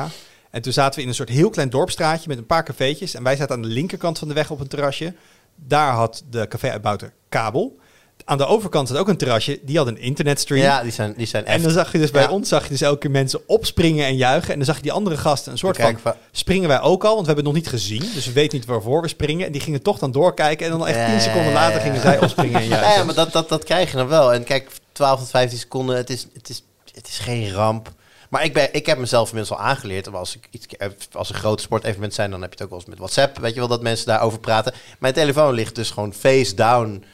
[0.53, 3.15] En toen zaten we in een soort heel klein dorpstraatje met een paar cafeetjes.
[3.15, 5.15] En wij zaten aan de linkerkant van de weg op een terrasje.
[5.57, 7.77] Daar had de café-uitbouter kabel.
[8.25, 9.61] Aan de overkant zat ook een terrasje.
[9.63, 10.63] Die had een internetstream.
[10.63, 11.63] ja, die zijn, die zijn en echt...
[11.63, 12.31] dan zag je dus bij Ja.
[12.31, 14.51] ons zag je dus elke keer mensen opspringen en juichen.
[14.51, 15.99] En dan zag je die andere gasten een soort van...
[16.33, 18.11] Springen wij ook al, want we hebben het nog niet gezien.
[18.15, 19.47] Dus we weten niet waarvoor we springen.
[19.47, 20.67] En die gingen toch dan doorkijken.
[20.67, 22.91] En dan echt tien seconden later gingen zij opspringen en juichen.
[22.91, 24.33] Ja, ja, maar dat, dat, dat krijg je dan wel.
[24.33, 26.63] En kijk, 12 tot 15 seconden, het is, het is,
[26.95, 27.93] het is geen ramp.
[28.33, 30.13] Maar ik, ben, ik heb mezelf inmiddels al aangeleerd.
[30.13, 30.67] Als, ik iets,
[31.13, 33.39] als er grote sportevenementen zijn, dan heb je het ook wel eens met WhatsApp.
[33.39, 34.73] Weet je wel, dat mensen daarover praten.
[34.99, 37.05] Mijn telefoon ligt dus gewoon face down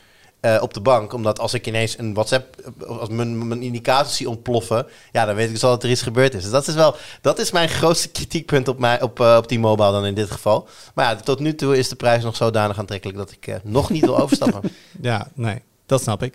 [0.40, 1.12] eh, op de bank.
[1.12, 5.34] Omdat als ik ineens een WhatsApp, eh, als mijn, mijn indicaties zie ontploffen, ja, dan
[5.34, 6.42] weet ik dus al dat er iets gebeurd is.
[6.42, 9.58] Dus dat is wel, dat is mijn grootste kritiekpunt op, mij, op, eh, op die
[9.58, 10.68] mobile dan in dit geval.
[10.94, 13.90] Maar ja, tot nu toe is de prijs nog zodanig aantrekkelijk dat ik eh, nog
[13.90, 14.70] niet wil overstappen.
[15.00, 16.34] Ja, nee, dat snap ik.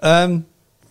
[0.00, 0.38] Ehm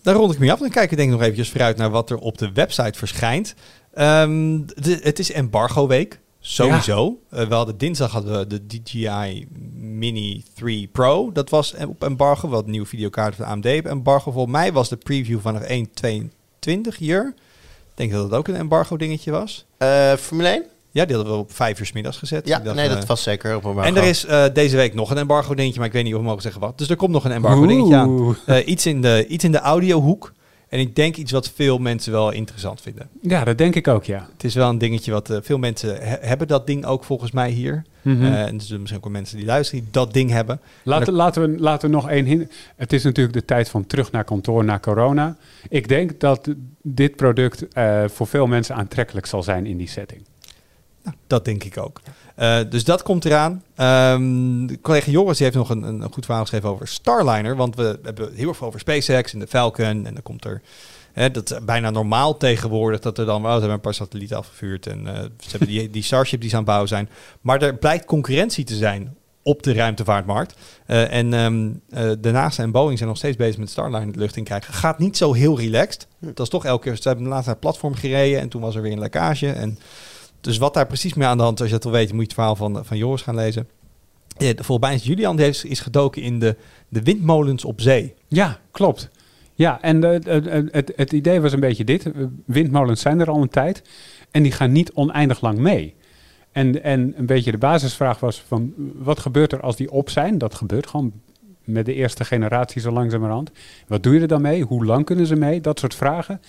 [0.05, 0.59] dan rond ik me af.
[0.59, 3.53] Dan kijk ik denk ik nog eventjes vooruit naar wat er op de website verschijnt.
[3.93, 6.19] Ehm, de- het is embargo week.
[6.39, 7.19] Sowieso.
[7.29, 11.31] Eh, we hadden dinsdag hadden we de DJI Mini 3 Pro.
[11.31, 12.47] Dat was op embargo.
[12.47, 14.31] Wat nieuwe videokaart van AMD op embargo.
[14.31, 17.33] Volgens mij was de preview vanaf 1.22 hier.
[17.35, 19.65] Ik denk dat het ook een embargo dingetje was.
[19.77, 20.63] Eh, Formule 1?
[20.95, 22.47] Ja, die hadden we op vijf uur 's middags gezet.
[22.47, 24.93] Ja, dacht, nee, eh, dat was zeker op een en er is eh, deze week
[24.93, 26.77] nog een embargo dingetje, maar ik weet niet of we mogen zeggen wat.
[26.77, 28.37] Dus er komt nog een embargo dingetje aan.
[28.45, 30.33] Eh, iets, in de, iets in de audiohoek.
[30.69, 33.09] En ik denk iets wat veel mensen wel interessant vinden.
[33.21, 34.27] Ja, dat denk ik ook, ja.
[34.33, 37.31] Het is wel een dingetje wat eh, veel mensen he- hebben dat ding ook volgens
[37.31, 37.83] mij hier.
[38.01, 38.23] Mhm.
[38.23, 40.59] Eh, en er zijn misschien ook wel mensen die luisteren die dat ding hebben.
[40.83, 42.49] Laten, laten, we, laten we nog één hin.
[42.75, 45.37] Het is natuurlijk de tijd van terug naar kantoor na corona.
[45.69, 46.47] Ik denk dat
[46.81, 50.21] dit product eh, voor veel mensen aantrekkelijk zal zijn in die setting.
[51.27, 52.01] Dat denk ik ook.
[52.35, 53.63] Eh, dus dat komt eraan.
[54.67, 57.55] De collega Joris heeft nog een, een, goed verhaal geschreven over Starliner.
[57.55, 60.05] Want we hebben heel veel over SpaceX en de Falcon.
[60.05, 60.61] En dan komt er...
[61.15, 63.41] Hè, dat bijna normaal tegenwoordig dat er dan...
[63.41, 64.87] wel ze hebben een paar satellieten afgevuurd.
[64.87, 67.09] En eh, ze hebben die, Starship die ze aan het bouwen zijn.
[67.41, 70.55] Maar er blijkt concurrentie te zijn op de ruimtevaartmarkt.
[70.85, 74.19] Eh, en ehm, eh, de NASA en Boeing zijn nog steeds bezig met Starliner de
[74.19, 74.73] lucht in krijgen.
[74.73, 76.07] Gaat niet zo heel relaxed.
[76.19, 76.95] Dat is toch elke keer...
[77.01, 79.51] Ze hebben laatst naar het platform gereden en toen was er weer een lekkage.
[79.51, 79.79] En
[80.45, 82.23] dus wat daar precies mee aan de hand is, als je dat wil weten, moet
[82.23, 83.67] je het verhaal van, van Joris gaan lezen.
[84.37, 86.55] Ja, volgens is Julian heeft, is gedoken in de,
[86.89, 88.13] de windmolens op zee.
[88.27, 89.09] Ja, klopt.
[89.53, 92.05] Ja, en eh, het, het, het, het idee was een beetje dit.
[92.05, 93.81] Eh, Windmolens zijn er al een tijd
[94.31, 95.95] en die gaan niet oneindig lang mee.
[96.51, 100.37] En, en een beetje de basisvraag was van wat gebeurt er als die op zijn?
[100.37, 101.13] Dat gebeurt gewoon
[101.63, 103.51] met de eerste generatie zo langzamerhand.
[103.87, 104.63] Wat doe je er dan mee?
[104.63, 105.61] Hoe lang kunnen ze mee?
[105.61, 106.41] Dat soort vragen.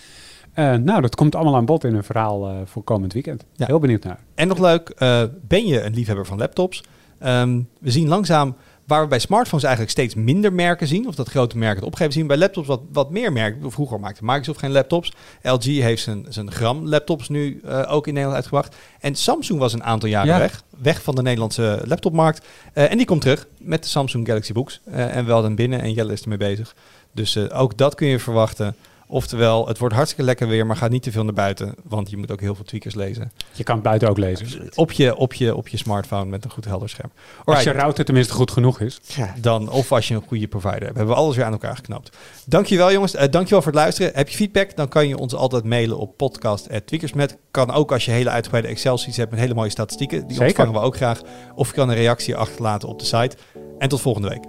[0.57, 3.45] Eh, nou, dat komt allemaal aan bod in een verhaal eh, voor komend weekend.
[3.53, 3.67] Ja.
[3.67, 4.19] Heel benieuwd naar.
[4.35, 6.83] En nog leuk, eh, ben je een liefhebber van laptops?
[7.19, 11.29] Ehm, we zien langzaam waar we bij smartphones eigenlijk steeds minder merken zien, of dat
[11.29, 13.73] grote merken het opgeven zien, bij laptops wat, wat meer merken.
[13.73, 15.13] Vroeger maakte Microsoft geen laptops.
[15.43, 18.77] LG heeft zijn, zijn gram laptops nu ook in Nederland uitgebracht.
[19.01, 20.39] En Samsung was een aantal jaren Ja.
[20.39, 22.47] weg, weg van de Nederlandse laptopmarkt.
[22.73, 24.81] En die komt terug met de Samsung Galaxy Books.
[24.91, 26.75] En wel dan binnen en Jelle is ermee bezig.
[27.13, 28.77] Dus ook dat kun je verwachten.
[29.09, 32.17] Oftewel, het wordt hartstikke lekker weer, maar ga niet te veel naar buiten, want je
[32.17, 33.33] moet ook heel veel tweakers lezen.
[33.53, 34.71] Je kan het buiten ook lezen.
[34.75, 37.11] Op je, op, je, op je smartphone met een goed helder scherm.
[37.45, 39.01] Als je router tenminste goed genoeg is.
[39.15, 39.35] Ja.
[39.41, 40.97] dan, of als je een goede provider hebt.
[40.97, 42.17] Hebben we alles weer aan elkaar geknapt.
[42.45, 43.15] Dankjewel jongens.
[43.15, 44.13] Eh, dankjewel voor het luisteren.
[44.15, 47.37] Heb je feedback, dan kan je ons altijd mailen op podcast.tweakersmet.
[47.51, 50.19] Kan ook als je hele uitgebreide Excel-sheets hebt met hele mooie statistieken.
[50.21, 50.47] Die Zeker.
[50.47, 51.21] ontvangen we ook graag.
[51.55, 53.37] Of je kan een reactie achterlaten op de site.
[53.79, 54.45] En tot volgende week.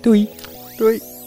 [0.00, 0.28] Doei.
[0.76, 1.17] Doei.